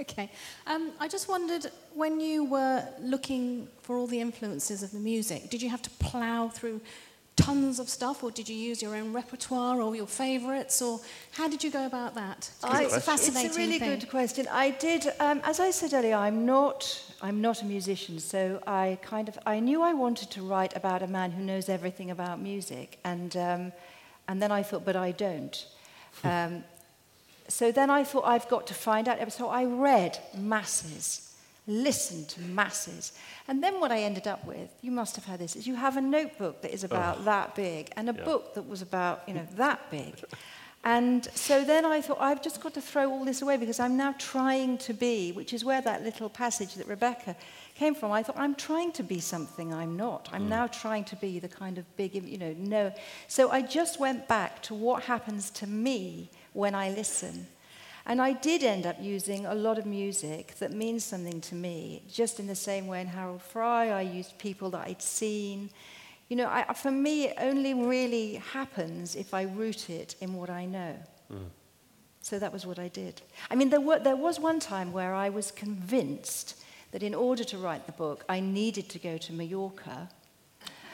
[0.00, 0.30] Okay.
[0.66, 5.50] Um, I just wondered when you were looking for all the influences of the music,
[5.50, 6.80] did you have to plough through
[7.36, 11.00] tons of stuff, or did you use your own repertoire or your favourites, or
[11.32, 12.50] how did you go about that?
[12.62, 13.98] I- it's a fascinating It's a really thing.
[13.98, 14.46] good question.
[14.50, 18.98] I did, um, as I said earlier, I'm not, I'm not a musician, so I
[19.02, 22.38] kind of, I knew I wanted to write about a man who knows everything about
[22.38, 23.72] music, and, um,
[24.32, 25.66] And then I thought, but I don't.
[26.24, 26.64] Um,
[27.48, 29.30] so then I thought, I've got to find out.
[29.30, 33.12] So I read masses, listened to masses.
[33.46, 35.98] And then what I ended up with, you must have had this, is you have
[35.98, 37.24] a notebook that is about oh.
[37.24, 38.24] that big and a yeah.
[38.24, 40.14] book that was about, you know, that big.
[40.84, 43.96] And so then I thought, I've just got to throw all this away because I'm
[43.96, 47.36] now trying to be, which is where that little passage that Rebecca
[47.74, 48.12] came from.
[48.12, 50.28] I thought, I'm trying to be something I'm not.
[50.32, 50.50] I'm hmm.
[50.50, 52.92] now trying to be the kind of big, you know, no.
[53.28, 57.46] So I just went back to what happens to me when I listen.
[58.04, 62.02] And I did end up using a lot of music that means something to me,
[62.10, 65.70] just in the same way in Harold Fry, I used people that I'd seen.
[66.28, 70.50] You know, I, for me, it only really happens if I root it in what
[70.50, 70.96] I know.
[71.28, 71.44] Hmm.
[72.22, 73.20] So that was what I did.
[73.50, 76.61] I mean, there, were, there was one time where I was convinced
[76.92, 80.08] that in order to write the book, I needed to go to Mallorca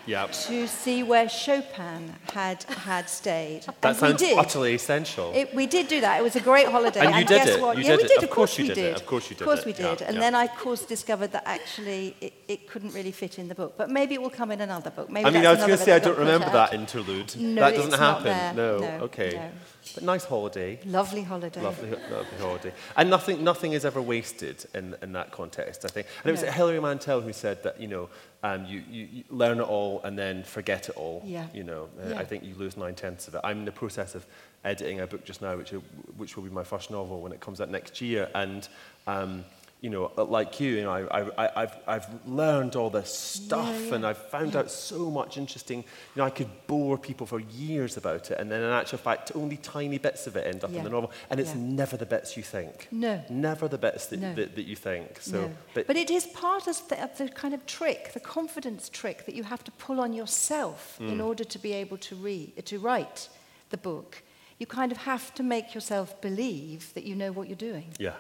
[0.07, 0.27] Yeah.
[0.49, 3.63] to see where Chopin had, had stayed.
[3.83, 5.33] That And we sounds utterly essential.
[5.35, 6.21] It, we did do that.
[6.21, 7.01] It was a great holiday.
[7.05, 7.61] And you did guess it.
[7.61, 7.77] What?
[7.77, 8.09] You yeah, did we it.
[8.09, 8.19] did.
[8.19, 8.97] Of Of course course, we did it.
[9.01, 9.67] Of course you did Of course it.
[9.67, 10.01] we did.
[10.01, 10.21] Yeah, and yeah.
[10.25, 13.75] then I, of course, discovered that actually it, it couldn't really fit in the book.
[13.77, 15.11] But maybe it will come in another book.
[15.11, 17.37] Maybe I mean, I was going to say I don't remember that interlude.
[17.37, 18.57] No, that doesn't happen.
[18.57, 18.79] No.
[18.79, 19.31] No, Okay.
[19.35, 19.51] no.
[19.95, 20.79] But nice holiday.
[20.85, 21.61] Lovely holiday.
[21.61, 22.73] Lovely, lovely holiday.
[22.97, 26.07] And nothing, nothing is ever wasted in, in that context, I think.
[26.19, 26.29] And no.
[26.31, 26.51] it was no.
[26.51, 28.09] Hilary Mantel who said that, you know,
[28.43, 31.23] um, you, you, you learn it all and then forget it all.
[31.25, 31.47] Yeah.
[31.53, 32.19] You know, uh, yeah.
[32.19, 33.41] I think you lose nine tenths of it.
[33.45, 34.25] I'm in the process of
[34.65, 35.79] editing a book just now, which, uh,
[36.17, 38.29] which will be my first novel when it comes out next year.
[38.35, 38.69] And
[39.07, 39.45] um,
[39.81, 43.95] you know, like you, you know, I, I, I've, I've learned all this stuff yeah.
[43.95, 45.79] and I've found out so much interesting.
[45.79, 49.31] You know, I could bore people for years about it, and then in actual fact,
[49.37, 50.79] only tiny bits of it end up Yeah.
[50.79, 51.61] in the novel, and it's Yeah.
[51.61, 52.89] never the bits you think.
[52.91, 53.23] No.
[53.31, 54.35] Never the bits that, No.
[54.35, 55.21] that, that you think.
[55.21, 55.51] So, no.
[55.75, 59.27] but, But, it is part of the, of the kind of trick, the confidence trick
[59.27, 61.13] that you have to pull on yourself Mm.
[61.13, 63.29] in order to be able to read, to write
[63.71, 64.23] the book.
[64.59, 67.95] You kind of have to make yourself believe that you know what you're doing.
[67.99, 68.15] yeah,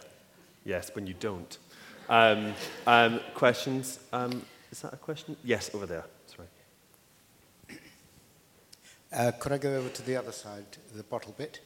[0.68, 1.58] yes, when you don't.
[2.08, 2.54] Um,
[2.86, 3.98] um, questions?
[4.12, 5.36] Um, is that a question?
[5.42, 6.04] Yes, over there.
[6.26, 6.48] Sorry.
[9.12, 11.60] Uh, could I go over to the other side, the bottle bit?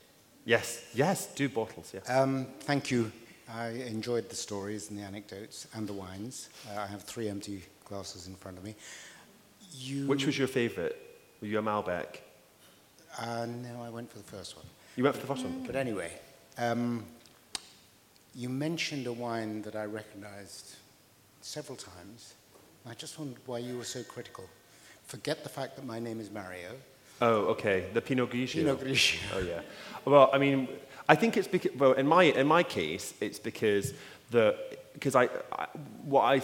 [0.45, 2.09] Yes, yes, do bottles, yes.
[2.09, 3.11] Um, thank you.
[3.53, 6.49] I enjoyed the stories and the anecdotes and the wines.
[6.69, 8.75] Uh, I have three empty glasses in front of me.
[9.73, 10.95] You, Which was your favourite?
[11.41, 12.19] Were you a Malbec?
[13.19, 14.65] Uh, no, I went for the first one.
[14.95, 15.63] You went for the first one.
[15.65, 16.11] But anyway,
[16.57, 17.05] um,
[18.35, 20.75] you mentioned a wine that I recognized
[21.41, 22.33] several times.
[22.85, 24.45] I just wondered why you were so critical.
[25.05, 26.71] Forget the fact that my name is Mario.
[27.21, 27.85] Oh, okay.
[27.93, 28.53] The Pinot Grigio.
[28.55, 29.19] Pinot Grigio.
[29.33, 29.61] Oh, yeah.
[30.05, 30.67] Well, I mean,
[31.07, 33.93] I think it's because, well, in my, in my case, it's because
[34.31, 34.57] the,
[34.93, 35.67] because I, I,
[36.03, 36.41] what I,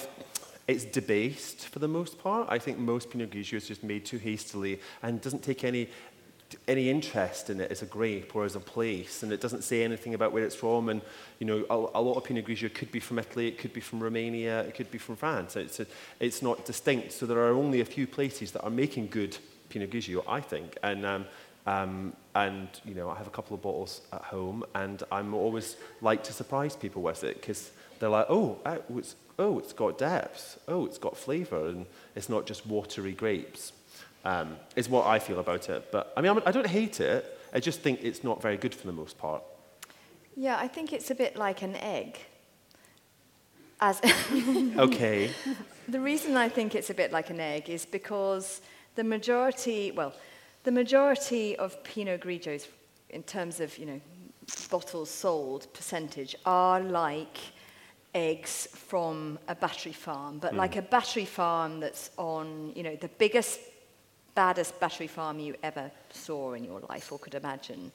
[0.67, 2.47] it's debased for the most part.
[2.49, 5.89] I think most Pinot Grigio is just made too hastily and doesn't take any,
[6.67, 9.83] any interest in it as a grape or as a place, and it doesn't say
[9.83, 10.89] anything about where it's from.
[10.89, 11.01] And
[11.39, 13.81] you know, a, a lot of Pinot Grigio could be from Italy, it could be
[13.81, 15.55] from Romania, it could be from France.
[15.55, 15.85] It's, a,
[16.19, 17.11] it's not distinct.
[17.11, 19.37] So there are only a few places that are making good
[19.69, 20.77] Pinot Grigio, I think.
[20.81, 21.25] And um,
[21.65, 25.77] um, and you know, I have a couple of bottles at home, and I'm always
[26.01, 28.77] like to surprise people with it because they're like, oh, uh,
[29.37, 31.85] oh, it's got depth, oh, it's got flavour, and
[32.15, 33.71] it's not just watery grapes.
[34.25, 35.91] Um, is what I feel about it.
[35.91, 37.39] But I mean, I don't hate it.
[37.53, 39.43] I just think it's not very good for the most part.
[40.35, 42.17] Yeah, I think it's a bit like an egg.
[43.81, 44.01] As
[44.77, 45.31] Okay.
[45.87, 48.61] the reason I think it's a bit like an egg is because
[48.95, 50.13] the majority, well,
[50.63, 52.67] the majority of Pinot Grigios,
[53.09, 54.01] in terms of you know
[54.69, 57.37] bottles sold percentage, are like
[58.13, 63.07] eggs from a battery farm, but like a battery farm that's on you know the
[63.07, 63.59] biggest,
[64.39, 67.91] baddest battery farm you ever saw in your life or could imagine,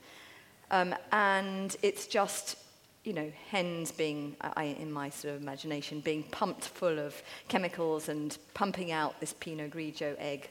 [0.70, 2.57] um, and it's just
[3.05, 8.09] you know, hens being, I, in my sort of imagination, being pumped full of chemicals
[8.09, 10.51] and pumping out this Pinot Grigio egg.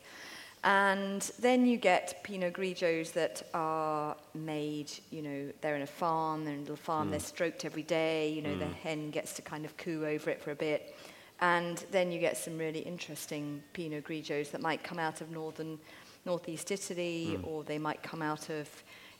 [0.63, 6.45] And then you get Pinot Grigios that are made, you know, they're in a farm,
[6.45, 9.41] they're in a little farm, they're stroked every day, you know, the hen gets to
[9.41, 10.95] kind of coo over it for a bit.
[11.39, 15.77] And then you get some really interesting Pinot Grigios that might come out of northern,
[16.25, 18.69] northeast Italy, or they might come out of,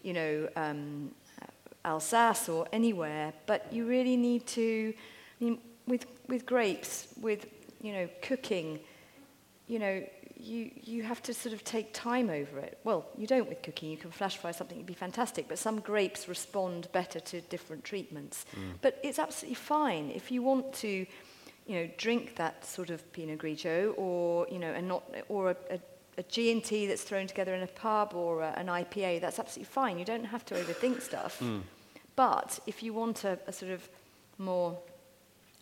[0.04, 1.12] you know, um,
[1.86, 4.94] Alsace or anywhere, but you really need to,
[5.42, 7.46] I mean, with, with grapes, with,
[7.82, 8.80] you know, cooking,
[9.68, 10.04] you know,
[10.38, 12.78] you, you have to sort of take time over it.
[12.84, 13.90] Well, you don't with cooking.
[13.90, 17.84] You can flash fry something, it'd be fantastic, but some grapes respond better to different
[17.84, 18.46] treatments.
[18.82, 21.06] But it's absolutely fine if you want to,
[21.66, 25.56] you know, drink that sort of Pinot Grigio or, you know, and not, or a,
[25.70, 25.80] a
[26.18, 29.98] a G&T that's thrown together in a pub or a, an IPA, that's absolutely fine.
[29.98, 31.42] You don't have to overthink stuff.
[32.16, 33.88] But if you want a, a sort of
[34.38, 34.78] more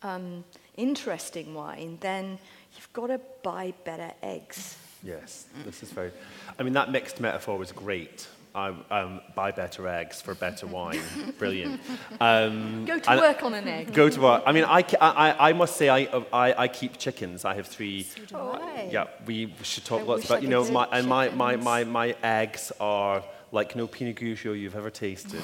[0.03, 0.43] um,
[0.75, 2.37] interesting wine, then
[2.75, 4.77] you've got to buy better eggs.
[5.03, 6.11] Yes, this is very.
[6.59, 8.27] I mean, that mixed metaphor was great.
[8.53, 11.01] I, um, buy better eggs for better wine.
[11.37, 11.81] Brilliant.
[12.19, 13.93] Um, Go to work on an egg.
[13.93, 14.43] Go to work.
[14.45, 17.45] I mean, I, I, I must say, I, I, I keep chickens.
[17.45, 18.05] I have three.
[18.31, 18.89] Right.
[18.91, 22.15] Yeah, we should talk I lots about, you know, my, and my, my, my, my
[22.21, 25.41] eggs are like no Pinot Grigio you've ever tasted.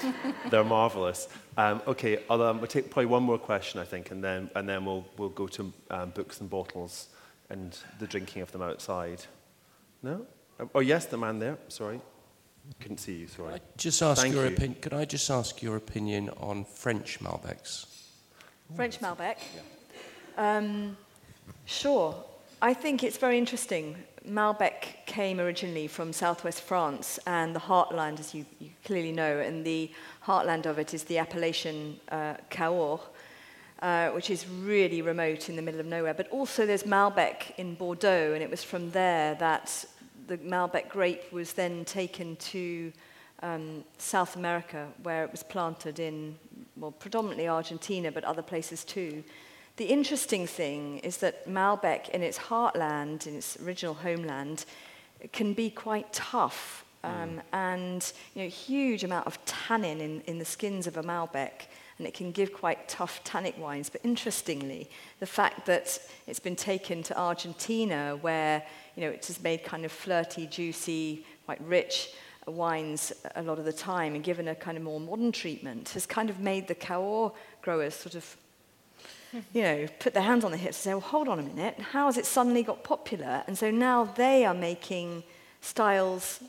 [0.50, 1.28] They're marvelous.
[1.58, 4.66] Um, okay, I'll, um, we'll take probably one more question, I think, and then, and
[4.68, 7.08] then we'll, we'll go to um, books and bottles
[7.50, 9.24] and the drinking of them outside.
[10.02, 10.26] No?
[10.74, 11.58] Oh, yes, the man there.
[11.68, 12.00] Sorry.
[12.80, 13.54] Couldn't see you, sorry.
[13.54, 14.54] I just ask Thank your you.
[14.54, 14.80] opinion.
[14.80, 17.86] Could I just ask your opinion on French Malbecs?
[18.74, 19.36] French Malbec.
[20.36, 20.96] Um,
[21.66, 22.14] sure.
[22.60, 23.96] I think it's very interesting.
[24.26, 29.64] Malbec came originally from southwest France and the heartland, as you, you clearly know, and
[29.64, 29.90] the
[30.24, 33.00] heartland of it is the appellation uh, Cahors,
[33.82, 36.14] uh, which is really remote in the middle of nowhere.
[36.14, 39.84] But also there's Malbec in Bordeaux, and it was from there that
[40.26, 42.92] the Malbec grape was then taken to
[43.42, 46.36] um, South America, where it was planted in,
[46.76, 49.22] well, predominantly Argentina, but other places too.
[49.76, 54.64] The interesting thing is that Malbec, in its heartland, in its original homeland,
[55.32, 57.10] can be quite tough hmm.
[57.10, 57.42] um, mm.
[57.52, 61.66] and you know, huge amount of tannin in, in the skins of a Malbec
[61.98, 63.88] and it can give quite tough tannic wines.
[63.88, 64.90] But interestingly,
[65.20, 68.64] the fact that it's been taken to Argentina where
[68.96, 72.10] you know it is made kind of flirty, juicy, quite rich
[72.46, 76.06] wines a lot of the time, and given a kind of more modern treatment, has
[76.06, 78.36] kind of made the Cahors growers sort of
[79.52, 81.78] you know, put their hands on their hips and say, well, hold on a minute,
[81.80, 83.42] how has it suddenly got popular?
[83.46, 85.24] And so now they are making
[85.60, 86.40] styles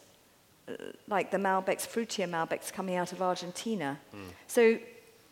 [0.68, 0.74] uh,
[1.08, 4.00] like the Malbecs, fruitier Malbecs coming out of Argentina.
[4.48, 4.78] So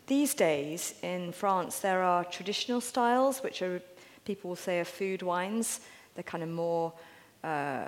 [0.06, 3.80] these days in France, there are traditional styles, which are,
[4.24, 5.80] people will say, are food wines.
[6.14, 6.92] They're kind of more,
[7.42, 7.86] uh,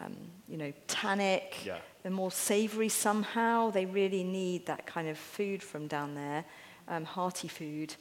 [0.00, 0.16] um,
[0.48, 1.64] you know, tannic.
[1.64, 1.78] Yeah.
[2.02, 3.70] They're more savory somehow.
[3.70, 6.44] They really need that kind of food from down there,
[6.86, 7.94] um, hearty food.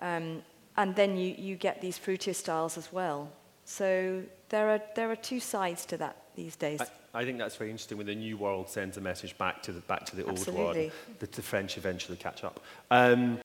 [0.00, 0.42] Um,
[0.76, 3.30] and then you, you get these fruitier styles as well.
[3.64, 6.80] So there are, there are two sides to that these days.
[6.80, 9.72] I, I think that's very interesting when the new world sends a message back to
[9.72, 10.84] the, back to the old Absolutely.
[10.86, 10.92] world.
[11.18, 12.60] The, the French eventually catch up.
[12.90, 13.38] Um,